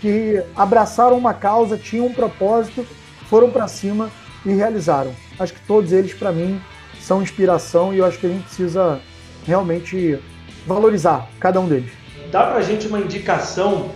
que 0.00 0.42
abraçaram 0.54 1.18
uma 1.18 1.34
causa, 1.34 1.76
tinham 1.76 2.06
um 2.06 2.12
propósito, 2.12 2.86
foram 3.28 3.50
para 3.50 3.66
cima 3.66 4.10
e 4.46 4.52
realizaram. 4.52 5.14
Acho 5.38 5.54
que 5.54 5.60
todos 5.66 5.92
eles, 5.92 6.14
para 6.14 6.30
mim, 6.30 6.60
são 7.00 7.22
inspiração 7.22 7.92
e 7.92 7.98
eu 7.98 8.04
acho 8.04 8.18
que 8.18 8.26
a 8.26 8.30
gente 8.30 8.44
precisa 8.44 9.00
realmente 9.46 10.18
valorizar 10.66 11.28
cada 11.40 11.60
um 11.60 11.66
deles. 11.66 11.90
Dá 12.30 12.44
para 12.44 12.58
a 12.58 12.62
gente 12.62 12.86
uma 12.86 13.00
indicação 13.00 13.90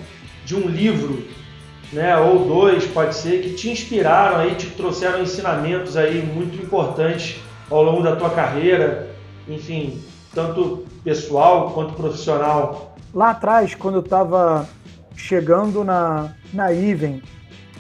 de 0.45 0.57
um 0.57 0.66
livro, 0.66 1.25
né, 1.92 2.16
ou 2.16 2.47
dois, 2.47 2.85
pode 2.87 3.14
ser, 3.14 3.42
que 3.42 3.51
te 3.51 3.71
inspiraram 3.71 4.38
aí, 4.38 4.55
te 4.55 4.66
trouxeram 4.68 5.23
ensinamentos 5.23 5.97
aí 5.97 6.23
muito 6.23 6.61
importantes 6.61 7.37
ao 7.71 7.83
longo 7.83 8.03
da 8.03 8.16
tua 8.16 8.31
carreira, 8.31 9.14
enfim, 9.47 10.03
tanto 10.35 10.85
pessoal 11.05 11.71
quanto 11.71 11.95
profissional? 11.95 12.97
Lá 13.14 13.31
atrás, 13.31 13.75
quando 13.75 13.97
eu 13.97 14.01
estava 14.01 14.68
chegando 15.16 15.85
na, 15.85 16.33
na 16.53 16.73
Iven, 16.73 17.23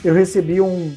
eu 0.04 0.14
recebi 0.14 0.60
um, 0.60 0.94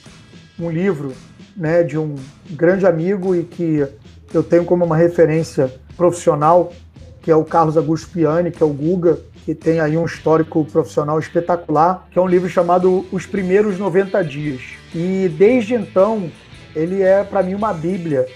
um 0.59 0.69
livro 0.69 1.13
né, 1.55 1.83
de 1.83 1.97
um 1.97 2.15
grande 2.49 2.85
amigo 2.85 3.35
e 3.35 3.43
que 3.43 3.87
eu 4.33 4.43
tenho 4.43 4.65
como 4.65 4.83
uma 4.83 4.97
referência 4.97 5.73
profissional, 5.95 6.73
que 7.21 7.31
é 7.31 7.35
o 7.35 7.45
Carlos 7.45 7.77
Augusto 7.77 8.09
Piani, 8.09 8.51
que 8.51 8.61
é 8.61 8.65
o 8.65 8.73
Guga, 8.73 9.19
que 9.45 9.55
tem 9.55 9.79
aí 9.79 9.95
um 9.95 10.05
histórico 10.05 10.65
profissional 10.65 11.17
espetacular, 11.19 12.07
que 12.11 12.19
é 12.19 12.21
um 12.21 12.27
livro 12.27 12.49
chamado 12.49 13.05
Os 13.11 13.25
Primeiros 13.25 13.77
90 13.77 14.23
Dias. 14.23 14.61
E 14.93 15.29
desde 15.37 15.75
então, 15.75 16.29
ele 16.75 17.01
é 17.01 17.23
para 17.23 17.43
mim 17.43 17.53
uma 17.53 17.71
bíblia 17.71 18.27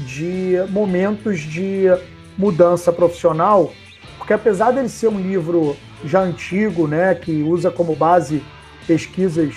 de 0.00 0.54
momentos 0.70 1.40
de 1.40 1.86
mudança 2.36 2.92
profissional, 2.92 3.72
porque 4.18 4.32
apesar 4.32 4.70
dele 4.70 4.88
ser 4.88 5.08
um 5.08 5.20
livro 5.20 5.76
já 6.04 6.20
antigo, 6.20 6.86
né, 6.86 7.14
que 7.14 7.42
usa 7.42 7.70
como 7.70 7.94
base 7.94 8.42
pesquisas 8.86 9.54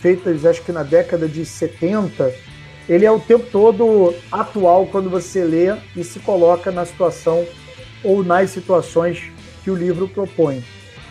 feitas 0.00 0.44
acho 0.44 0.62
que 0.62 0.72
na 0.72 0.82
década 0.82 1.26
de 1.26 1.46
70, 1.46 2.30
ele 2.86 3.06
é 3.06 3.10
o 3.10 3.18
tempo 3.18 3.46
todo 3.50 4.14
atual 4.30 4.86
quando 4.86 5.08
você 5.08 5.42
lê 5.42 5.74
e 5.96 6.04
se 6.04 6.20
coloca 6.20 6.70
na 6.70 6.84
situação 6.84 7.46
ou 8.02 8.22
nas 8.22 8.50
situações 8.50 9.32
que 9.62 9.70
o 9.70 9.74
livro 9.74 10.06
propõe. 10.06 10.62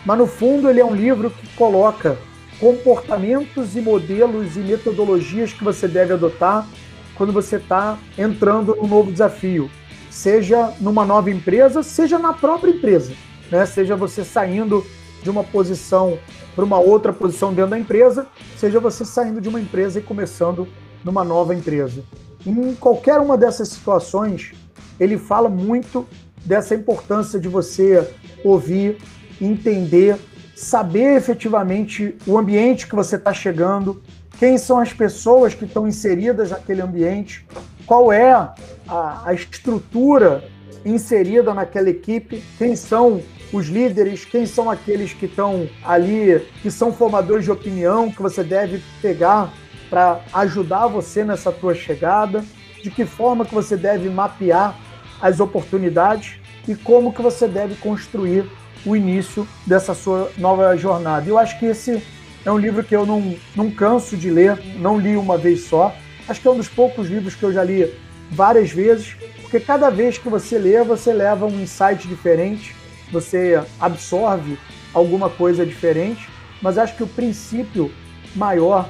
Mas 0.06 0.18
no 0.18 0.28
fundo 0.28 0.70
ele 0.70 0.80
é 0.80 0.84
um 0.84 0.94
livro 0.94 1.30
que 1.30 1.48
coloca 1.56 2.16
comportamentos 2.60 3.76
e 3.76 3.80
modelos 3.80 4.56
e 4.56 4.60
metodologias 4.60 5.52
que 5.52 5.64
você 5.64 5.88
deve 5.88 6.12
adotar 6.12 6.64
quando 7.16 7.32
você 7.32 7.56
está 7.56 7.98
entrando 8.16 8.76
num 8.76 8.86
novo 8.86 9.10
desafio, 9.10 9.68
seja 10.14 10.72
numa 10.80 11.04
nova 11.04 11.28
empresa, 11.28 11.82
seja 11.82 12.20
na 12.20 12.32
própria 12.32 12.70
empresa, 12.70 13.12
né? 13.50 13.66
Seja 13.66 13.96
você 13.96 14.24
saindo 14.24 14.86
de 15.20 15.28
uma 15.28 15.42
posição 15.42 16.16
para 16.54 16.64
uma 16.64 16.78
outra 16.78 17.12
posição 17.12 17.52
dentro 17.52 17.72
da 17.72 17.78
empresa, 17.78 18.28
seja 18.56 18.78
você 18.78 19.04
saindo 19.04 19.40
de 19.40 19.48
uma 19.48 19.60
empresa 19.60 19.98
e 19.98 20.02
começando 20.02 20.68
numa 21.02 21.24
nova 21.24 21.52
empresa. 21.52 22.04
Em 22.46 22.74
qualquer 22.76 23.18
uma 23.18 23.36
dessas 23.36 23.68
situações, 23.68 24.52
ele 25.00 25.18
fala 25.18 25.48
muito 25.48 26.06
dessa 26.44 26.76
importância 26.76 27.40
de 27.40 27.48
você 27.48 28.08
ouvir, 28.44 28.98
entender, 29.40 30.16
saber 30.54 31.16
efetivamente 31.16 32.14
o 32.24 32.38
ambiente 32.38 32.86
que 32.86 32.94
você 32.94 33.16
está 33.16 33.34
chegando, 33.34 34.00
quem 34.38 34.58
são 34.58 34.78
as 34.78 34.92
pessoas 34.92 35.54
que 35.54 35.64
estão 35.64 35.88
inseridas 35.88 36.50
naquele 36.50 36.82
ambiente, 36.82 37.44
qual 37.86 38.12
é 38.12 38.32
a, 38.32 38.54
a 39.24 39.32
estrutura 39.32 40.44
inserida 40.84 41.54
naquela 41.54 41.88
equipe, 41.88 42.42
quem 42.58 42.76
são 42.76 43.22
os 43.52 43.68
líderes, 43.68 44.24
quem 44.24 44.46
são 44.46 44.70
aqueles 44.70 45.12
que 45.12 45.26
estão 45.26 45.68
ali, 45.84 46.40
que 46.60 46.70
são 46.70 46.92
formadores 46.92 47.44
de 47.44 47.50
opinião, 47.50 48.10
que 48.10 48.20
você 48.20 48.42
deve 48.42 48.82
pegar 49.00 49.52
para 49.88 50.20
ajudar 50.32 50.88
você 50.88 51.24
nessa 51.24 51.52
tua 51.52 51.74
chegada, 51.74 52.44
de 52.82 52.90
que 52.90 53.06
forma 53.06 53.44
que 53.44 53.54
você 53.54 53.76
deve 53.76 54.08
mapear 54.10 54.76
as 55.20 55.40
oportunidades 55.40 56.34
e 56.66 56.74
como 56.74 57.12
que 57.12 57.22
você 57.22 57.46
deve 57.46 57.76
construir 57.76 58.44
o 58.84 58.94
início 58.94 59.46
dessa 59.66 59.94
sua 59.94 60.30
nova 60.36 60.76
jornada. 60.76 61.28
Eu 61.28 61.38
acho 61.38 61.58
que 61.58 61.66
esse 61.66 62.02
é 62.44 62.52
um 62.52 62.58
livro 62.58 62.84
que 62.84 62.94
eu 62.94 63.06
não, 63.06 63.34
não 63.56 63.70
canso 63.70 64.16
de 64.16 64.30
ler, 64.30 64.58
não 64.76 64.98
li 64.98 65.16
uma 65.16 65.38
vez 65.38 65.64
só. 65.64 65.94
Acho 66.28 66.40
que 66.40 66.48
é 66.48 66.50
um 66.50 66.56
dos 66.56 66.68
poucos 66.68 67.08
livros 67.08 67.34
que 67.34 67.42
eu 67.42 67.52
já 67.52 67.62
li 67.62 67.92
várias 68.30 68.70
vezes, 68.70 69.14
porque 69.42 69.60
cada 69.60 69.90
vez 69.90 70.16
que 70.16 70.28
você 70.28 70.58
lê, 70.58 70.82
você 70.82 71.12
leva 71.12 71.46
um 71.46 71.60
insight 71.60 72.08
diferente, 72.08 72.74
você 73.12 73.62
absorve 73.78 74.58
alguma 74.92 75.28
coisa 75.28 75.66
diferente, 75.66 76.28
mas 76.62 76.78
acho 76.78 76.96
que 76.96 77.02
o 77.02 77.06
princípio 77.08 77.92
maior 78.34 78.88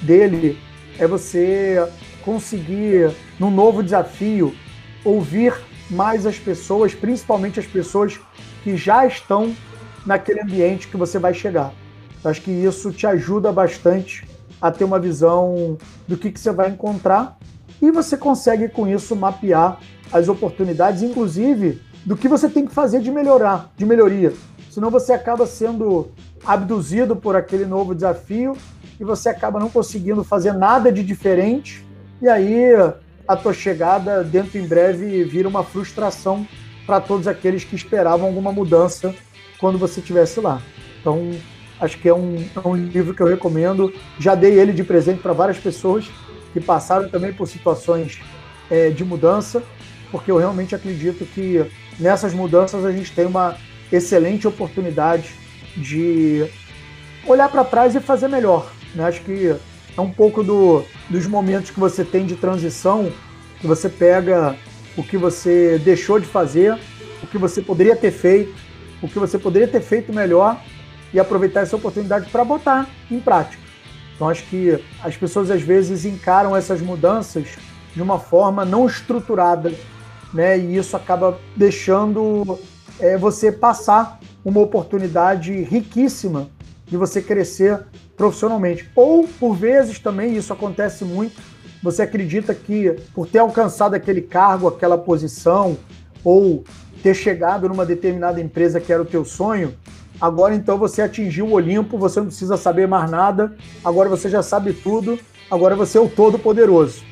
dele 0.00 0.58
é 0.98 1.06
você 1.06 1.88
conseguir, 2.24 3.14
num 3.38 3.50
novo 3.50 3.82
desafio, 3.82 4.54
ouvir 5.04 5.54
mais 5.88 6.26
as 6.26 6.38
pessoas, 6.38 6.94
principalmente 6.94 7.60
as 7.60 7.66
pessoas 7.66 8.18
que 8.64 8.76
já 8.76 9.06
estão 9.06 9.54
naquele 10.04 10.40
ambiente 10.40 10.88
que 10.88 10.96
você 10.96 11.18
vai 11.18 11.34
chegar. 11.34 11.72
Acho 12.24 12.40
que 12.40 12.50
isso 12.50 12.92
te 12.92 13.06
ajuda 13.06 13.52
bastante 13.52 14.24
a 14.62 14.70
ter 14.70 14.84
uma 14.84 15.00
visão 15.00 15.76
do 16.06 16.16
que, 16.16 16.30
que 16.30 16.38
você 16.38 16.52
vai 16.52 16.70
encontrar 16.70 17.36
e 17.80 17.90
você 17.90 18.16
consegue 18.16 18.68
com 18.68 18.86
isso 18.86 19.16
mapear 19.16 19.80
as 20.12 20.28
oportunidades, 20.28 21.02
inclusive 21.02 21.82
do 22.06 22.16
que 22.16 22.28
você 22.28 22.48
tem 22.48 22.64
que 22.64 22.72
fazer 22.72 23.00
de 23.00 23.10
melhorar, 23.10 23.72
de 23.76 23.84
melhoria. 23.84 24.32
Senão 24.70 24.88
você 24.88 25.12
acaba 25.12 25.46
sendo 25.46 26.12
abduzido 26.46 27.16
por 27.16 27.34
aquele 27.34 27.66
novo 27.66 27.94
desafio 27.94 28.56
e 29.00 29.04
você 29.04 29.28
acaba 29.28 29.58
não 29.58 29.68
conseguindo 29.68 30.22
fazer 30.22 30.52
nada 30.52 30.92
de 30.92 31.02
diferente 31.02 31.84
e 32.20 32.28
aí 32.28 32.70
a 33.26 33.36
tua 33.36 33.52
chegada 33.52 34.22
dentro 34.22 34.58
em 34.58 34.66
breve 34.66 35.24
vira 35.24 35.48
uma 35.48 35.64
frustração 35.64 36.46
para 36.86 37.00
todos 37.00 37.26
aqueles 37.26 37.64
que 37.64 37.74
esperavam 37.74 38.26
alguma 38.26 38.52
mudança 38.52 39.14
quando 39.58 39.78
você 39.78 40.00
estivesse 40.00 40.40
lá. 40.40 40.60
Então, 41.00 41.30
acho 41.82 41.98
que 41.98 42.08
é 42.08 42.14
um, 42.14 42.36
é 42.54 42.66
um 42.66 42.76
livro 42.76 43.12
que 43.12 43.20
eu 43.20 43.26
recomendo. 43.26 43.92
Já 44.18 44.36
dei 44.36 44.58
ele 44.58 44.72
de 44.72 44.84
presente 44.84 45.20
para 45.20 45.32
várias 45.32 45.58
pessoas 45.58 46.08
que 46.52 46.60
passaram 46.60 47.08
também 47.08 47.32
por 47.32 47.48
situações 47.48 48.20
é, 48.70 48.90
de 48.90 49.04
mudança, 49.04 49.62
porque 50.10 50.30
eu 50.30 50.36
realmente 50.36 50.74
acredito 50.74 51.26
que 51.26 51.64
nessas 51.98 52.32
mudanças 52.32 52.84
a 52.84 52.92
gente 52.92 53.12
tem 53.12 53.26
uma 53.26 53.56
excelente 53.90 54.46
oportunidade 54.46 55.34
de 55.76 56.46
olhar 57.26 57.48
para 57.48 57.64
trás 57.64 57.96
e 57.96 58.00
fazer 58.00 58.28
melhor. 58.28 58.70
Né? 58.94 59.04
Acho 59.04 59.22
que 59.22 59.56
é 59.96 60.00
um 60.00 60.10
pouco 60.10 60.44
do, 60.44 60.84
dos 61.10 61.26
momentos 61.26 61.70
que 61.70 61.80
você 61.80 62.04
tem 62.04 62.24
de 62.24 62.36
transição, 62.36 63.10
que 63.60 63.66
você 63.66 63.88
pega 63.88 64.54
o 64.96 65.02
que 65.02 65.16
você 65.16 65.80
deixou 65.82 66.20
de 66.20 66.26
fazer, 66.26 66.78
o 67.22 67.26
que 67.26 67.38
você 67.38 67.60
poderia 67.60 67.96
ter 67.96 68.12
feito, 68.12 68.54
o 69.02 69.08
que 69.08 69.18
você 69.18 69.36
poderia 69.36 69.66
ter 69.66 69.80
feito 69.80 70.12
melhor 70.12 70.62
e 71.12 71.20
aproveitar 71.20 71.60
essa 71.60 71.76
oportunidade 71.76 72.30
para 72.30 72.44
botar 72.44 72.88
em 73.10 73.20
prática. 73.20 73.62
Então 74.14 74.28
acho 74.28 74.44
que 74.44 74.78
as 75.02 75.16
pessoas 75.16 75.50
às 75.50 75.62
vezes 75.62 76.04
encaram 76.04 76.56
essas 76.56 76.80
mudanças 76.80 77.48
de 77.94 78.00
uma 78.00 78.18
forma 78.18 78.64
não 78.64 78.86
estruturada, 78.86 79.72
né? 80.32 80.58
E 80.58 80.76
isso 80.76 80.96
acaba 80.96 81.38
deixando 81.56 82.58
é, 82.98 83.16
você 83.16 83.50
passar 83.52 84.18
uma 84.44 84.60
oportunidade 84.60 85.52
riquíssima 85.62 86.48
de 86.86 86.96
você 86.96 87.20
crescer 87.20 87.80
profissionalmente. 88.16 88.88
Ou, 88.94 89.26
por 89.26 89.54
vezes, 89.54 89.98
também 89.98 90.36
isso 90.36 90.52
acontece 90.52 91.04
muito, 91.04 91.40
você 91.82 92.02
acredita 92.02 92.54
que 92.54 92.94
por 93.14 93.26
ter 93.26 93.38
alcançado 93.38 93.94
aquele 93.94 94.20
cargo, 94.20 94.68
aquela 94.68 94.96
posição, 94.96 95.76
ou 96.24 96.64
ter 97.02 97.14
chegado 97.14 97.68
numa 97.68 97.84
determinada 97.84 98.40
empresa 98.40 98.80
que 98.80 98.92
era 98.92 99.02
o 99.02 99.06
teu 99.06 99.24
sonho, 99.24 99.74
agora 100.20 100.54
então 100.54 100.78
você 100.78 101.02
atingiu 101.02 101.46
o 101.46 101.52
Olimpo, 101.52 101.98
você 101.98 102.20
não 102.20 102.26
precisa 102.26 102.56
saber 102.56 102.86
mais 102.86 103.10
nada, 103.10 103.54
agora 103.84 104.08
você 104.08 104.28
já 104.28 104.42
sabe 104.42 104.72
tudo, 104.72 105.18
agora 105.50 105.74
você 105.74 105.98
é 105.98 106.00
o 106.00 106.08
todo-poderoso. 106.08 107.04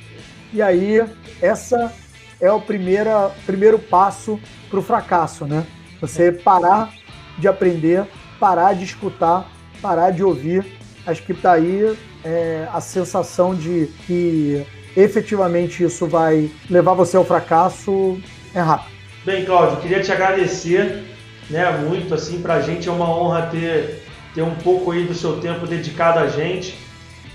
E 0.52 0.60
aí, 0.60 1.04
essa 1.40 1.92
é 2.40 2.50
o 2.50 2.60
primeira, 2.60 3.30
primeiro 3.46 3.78
passo 3.78 4.38
para 4.68 4.78
o 4.78 4.82
fracasso, 4.82 5.44
né? 5.44 5.66
Você 6.00 6.32
parar 6.32 6.92
de 7.38 7.46
aprender, 7.46 8.06
parar 8.38 8.74
de 8.74 8.84
escutar, 8.84 9.50
parar 9.80 10.10
de 10.10 10.24
ouvir 10.24 10.80
acho 11.06 11.22
que 11.22 11.32
daí 11.32 11.96
é, 12.24 12.68
a 12.72 12.80
sensação 12.80 13.54
de 13.54 13.88
que 14.06 14.64
efetivamente 14.96 15.84
isso 15.84 16.06
vai 16.06 16.50
levar 16.68 16.94
você 16.94 17.16
ao 17.16 17.24
fracasso 17.24 18.20
é 18.54 18.60
rápido. 18.60 18.90
Bem, 19.24 19.44
Cláudio, 19.44 19.80
queria 19.80 20.00
te 20.00 20.10
agradecer 20.10 21.04
né, 21.50 21.70
muito, 21.86 22.14
assim, 22.14 22.40
para 22.40 22.54
a 22.54 22.60
gente 22.60 22.88
é 22.88 22.92
uma 22.92 23.10
honra 23.10 23.48
ter, 23.50 24.02
ter 24.34 24.42
um 24.42 24.54
pouco 24.54 24.92
aí 24.92 25.04
do 25.04 25.14
seu 25.14 25.40
tempo 25.40 25.66
dedicado 25.66 26.20
a 26.20 26.28
gente 26.28 26.78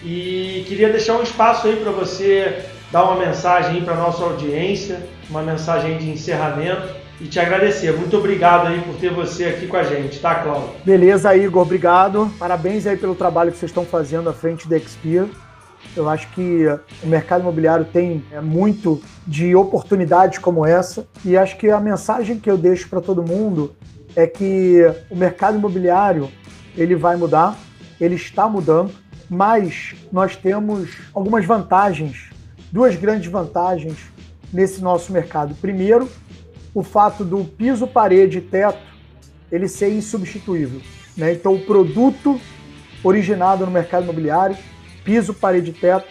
e 0.04 0.64
queria 0.68 0.90
deixar 0.90 1.18
um 1.18 1.24
espaço 1.24 1.68
aí 1.68 1.76
para 1.76 1.92
você 1.92 2.66
dar 2.92 3.04
uma 3.04 3.26
mensagem 3.26 3.84
para 3.84 3.96
nossa 3.96 4.24
audiência, 4.24 5.02
uma 5.30 5.42
mensagem 5.42 5.98
de 5.98 6.10
encerramento 6.10 6.88
e 7.20 7.26
te 7.26 7.40
agradecer. 7.40 7.92
Muito 7.94 8.18
obrigado 8.18 8.68
aí 8.68 8.82
por 8.82 8.96
ter 8.96 9.12
você 9.12 9.46
aqui 9.46 9.68
com 9.68 9.78
a 9.78 9.84
gente, 9.84 10.20
tá, 10.20 10.36
Cláudio? 10.36 10.70
Beleza, 10.84 11.36
Igor, 11.36 11.64
obrigado. 11.64 12.32
Parabéns 12.38 12.86
aí 12.86 12.98
pelo 12.98 13.16
trabalho 13.16 13.52
que 13.52 13.58
vocês 13.58 13.72
estão 13.72 13.86
fazendo 13.86 14.30
à 14.30 14.34
frente 14.34 14.68
da 14.68 14.78
Expia. 14.78 15.28
Eu 15.96 16.10
acho 16.10 16.28
que 16.32 16.66
o 17.04 17.08
mercado 17.08 17.42
imobiliário 17.42 17.86
tem 17.86 18.24
é, 18.32 18.42
muito 18.42 19.02
de 19.26 19.56
oportunidades 19.56 20.40
como 20.40 20.66
essa 20.66 21.08
e 21.24 21.38
acho 21.38 21.58
que 21.58 21.70
a 21.70 21.80
mensagem 21.80 22.40
que 22.40 22.50
eu 22.50 22.58
deixo 22.58 22.90
para 22.90 23.00
todo 23.00 23.24
mundo 23.24 23.74
é 24.16 24.26
que 24.26 24.82
o 25.10 25.16
mercado 25.16 25.58
imobiliário 25.58 26.32
ele 26.78 26.96
vai 26.96 27.16
mudar, 27.16 27.58
ele 28.00 28.16
está 28.16 28.48
mudando, 28.48 28.92
mas 29.30 29.96
nós 30.12 30.36
temos 30.36 30.90
algumas 31.14 31.46
vantagens, 31.46 32.30
duas 32.72 32.96
grandes 32.96 33.30
vantagens 33.30 33.98
nesse 34.52 34.82
nosso 34.82 35.12
mercado. 35.12 35.56
Primeiro, 35.56 36.10
o 36.74 36.84
fato 36.84 37.24
do 37.24 37.44
piso, 37.44 37.88
parede 37.88 38.40
e 38.40 38.42
teto 38.42 38.80
ele 39.52 39.68
ser 39.68 39.90
insubstituível. 39.94 40.82
Né? 41.16 41.34
Então, 41.34 41.54
o 41.54 41.66
produto 41.66 42.40
originado 43.04 43.66
no 43.66 43.72
mercado 43.72 44.04
imobiliário, 44.04 44.58
piso, 45.04 45.34
parede 45.34 45.72
e 45.72 45.74
teto, 45.74 46.08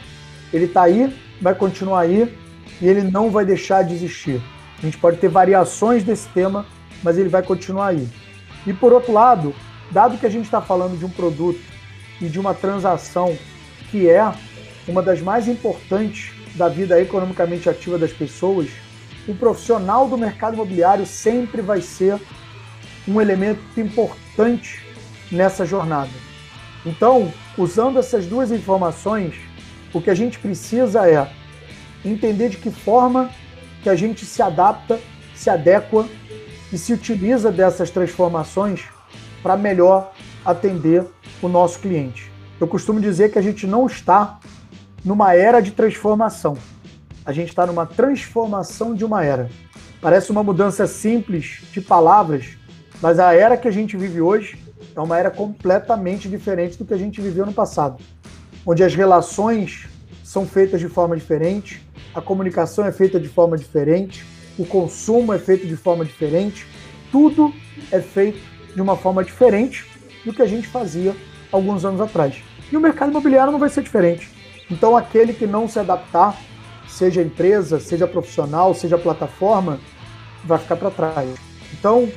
ele 0.52 0.66
está 0.66 0.82
aí, 0.82 1.14
vai 1.40 1.54
continuar 1.54 2.00
aí 2.00 2.32
e 2.80 2.86
ele 2.86 3.02
não 3.02 3.30
vai 3.30 3.44
deixar 3.44 3.82
de 3.82 3.94
existir. 3.94 4.40
A 4.78 4.82
gente 4.82 4.98
pode 4.98 5.18
ter 5.18 5.28
variações 5.28 6.04
desse 6.04 6.28
tema, 6.28 6.66
mas 7.04 7.18
ele 7.18 7.28
vai 7.28 7.42
continuar 7.42 7.88
aí. 7.88 8.08
E 8.66 8.72
por 8.72 8.92
outro 8.92 9.12
lado, 9.12 9.54
dado 9.90 10.18
que 10.18 10.26
a 10.26 10.30
gente 10.30 10.46
está 10.46 10.60
falando 10.60 10.98
de 10.98 11.04
um 11.04 11.10
produto 11.10 11.60
e 12.20 12.28
de 12.28 12.40
uma 12.40 12.54
transação 12.54 13.36
que 13.90 14.08
é 14.08 14.32
uma 14.88 15.02
das 15.02 15.20
mais 15.20 15.46
importantes 15.46 16.32
da 16.54 16.68
vida 16.68 17.00
economicamente 17.00 17.68
ativa 17.68 17.98
das 17.98 18.12
pessoas, 18.12 18.68
o 19.28 19.34
profissional 19.34 20.08
do 20.08 20.16
mercado 20.16 20.54
imobiliário 20.54 21.06
sempre 21.06 21.60
vai 21.60 21.80
ser 21.80 22.18
um 23.06 23.20
elemento 23.20 23.60
importante 23.76 24.82
nessa 25.30 25.66
jornada. 25.66 26.10
Então, 26.86 27.32
usando 27.56 27.98
essas 27.98 28.26
duas 28.26 28.50
informações, 28.50 29.34
o 29.92 30.00
que 30.00 30.10
a 30.10 30.14
gente 30.14 30.38
precisa 30.38 31.08
é 31.08 31.30
entender 32.04 32.50
de 32.50 32.56
que 32.56 32.70
forma 32.70 33.30
que 33.82 33.88
a 33.88 33.94
gente 33.94 34.24
se 34.24 34.42
adapta, 34.42 35.00
se 35.34 35.48
adequa 35.50 36.06
e 36.74 36.78
se 36.78 36.92
utiliza 36.92 37.50
dessas 37.50 37.90
transformações 37.90 38.84
para 39.42 39.56
melhor 39.56 40.12
atender 40.44 41.06
o 41.40 41.48
nosso 41.48 41.78
cliente. 41.78 42.30
Eu 42.60 42.68
costumo 42.68 43.00
dizer 43.00 43.32
que 43.32 43.38
a 43.38 43.42
gente 43.42 43.66
não 43.66 43.86
está 43.86 44.38
numa 45.04 45.34
era 45.34 45.60
de 45.60 45.70
transformação 45.70 46.58
a 47.24 47.32
gente 47.32 47.48
está 47.48 47.64
numa 47.64 47.86
transformação 47.86 48.94
de 48.94 49.04
uma 49.04 49.24
era. 49.24 49.48
Parece 50.00 50.30
uma 50.30 50.42
mudança 50.42 50.86
simples 50.86 51.62
de 51.72 51.80
palavras, 51.80 52.58
mas 53.00 53.18
a 53.18 53.32
era 53.32 53.56
que 53.56 53.66
a 53.66 53.70
gente 53.70 53.96
vive 53.96 54.20
hoje 54.20 54.58
é 54.94 55.00
uma 55.00 55.18
era 55.18 55.30
completamente 55.30 56.28
diferente 56.28 56.76
do 56.76 56.84
que 56.84 56.92
a 56.92 56.98
gente 56.98 57.20
viveu 57.20 57.46
no 57.46 57.52
passado, 57.52 58.02
onde 58.66 58.84
as 58.84 58.94
relações 58.94 59.88
são 60.22 60.46
feitas 60.46 60.80
de 60.80 60.88
forma 60.88 61.16
diferente, 61.16 61.82
a 62.14 62.20
comunicação 62.20 62.84
é 62.84 62.92
feita 62.92 63.18
de 63.18 63.28
forma 63.28 63.56
diferente, 63.56 64.24
o 64.58 64.64
consumo 64.64 65.32
é 65.32 65.38
feito 65.38 65.66
de 65.66 65.76
forma 65.76 66.04
diferente, 66.04 66.66
tudo 67.10 67.52
é 67.90 68.00
feito 68.00 68.38
de 68.74 68.80
uma 68.80 68.96
forma 68.96 69.24
diferente 69.24 69.84
do 70.24 70.32
que 70.32 70.42
a 70.42 70.46
gente 70.46 70.66
fazia 70.68 71.14
alguns 71.50 71.84
anos 71.84 72.00
atrás. 72.00 72.36
E 72.70 72.76
o 72.76 72.80
mercado 72.80 73.10
imobiliário 73.10 73.52
não 73.52 73.58
vai 73.58 73.68
ser 73.68 73.82
diferente. 73.82 74.28
Então, 74.70 74.96
aquele 74.96 75.32
que 75.32 75.46
não 75.46 75.68
se 75.68 75.78
adaptar 75.78 76.38
seja 76.88 77.22
empresa, 77.22 77.78
seja 77.78 78.06
profissional, 78.06 78.74
seja 78.74 78.96
plataforma, 78.96 79.78
vai 80.44 80.58
ficar 80.58 80.76
para 80.76 80.90
trás. 80.90 81.28
Então, 81.72 82.08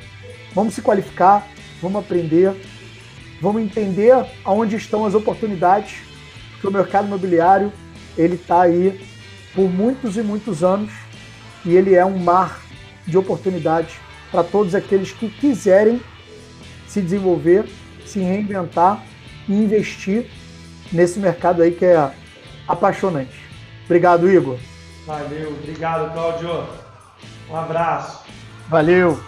vamos 0.54 0.74
se 0.74 0.82
qualificar, 0.82 1.46
vamos 1.82 2.00
aprender, 2.00 2.54
vamos 3.40 3.62
entender 3.62 4.14
aonde 4.44 4.76
estão 4.76 5.04
as 5.04 5.14
oportunidades, 5.14 5.98
porque 6.52 6.66
o 6.66 6.72
mercado 6.72 7.06
imobiliário 7.06 7.72
ele 8.16 8.34
está 8.34 8.62
aí 8.62 9.00
por 9.54 9.68
muitos 9.70 10.16
e 10.16 10.22
muitos 10.22 10.64
anos 10.64 10.92
e 11.68 11.76
ele 11.76 11.94
é 11.94 12.04
um 12.04 12.16
mar 12.18 12.62
de 13.06 13.18
oportunidades 13.18 13.94
para 14.30 14.42
todos 14.42 14.74
aqueles 14.74 15.12
que 15.12 15.28
quiserem 15.28 16.00
se 16.86 17.02
desenvolver, 17.02 17.66
se 18.06 18.20
reinventar 18.20 19.04
e 19.46 19.52
investir 19.52 20.30
nesse 20.90 21.18
mercado 21.18 21.60
aí 21.60 21.72
que 21.72 21.84
é 21.84 22.10
apaixonante. 22.66 23.38
Obrigado, 23.84 24.30
Igor. 24.30 24.56
Valeu, 25.06 25.50
obrigado, 25.50 26.10
Cláudio. 26.14 26.66
Um 27.50 27.56
abraço. 27.56 28.24
Valeu. 28.70 29.20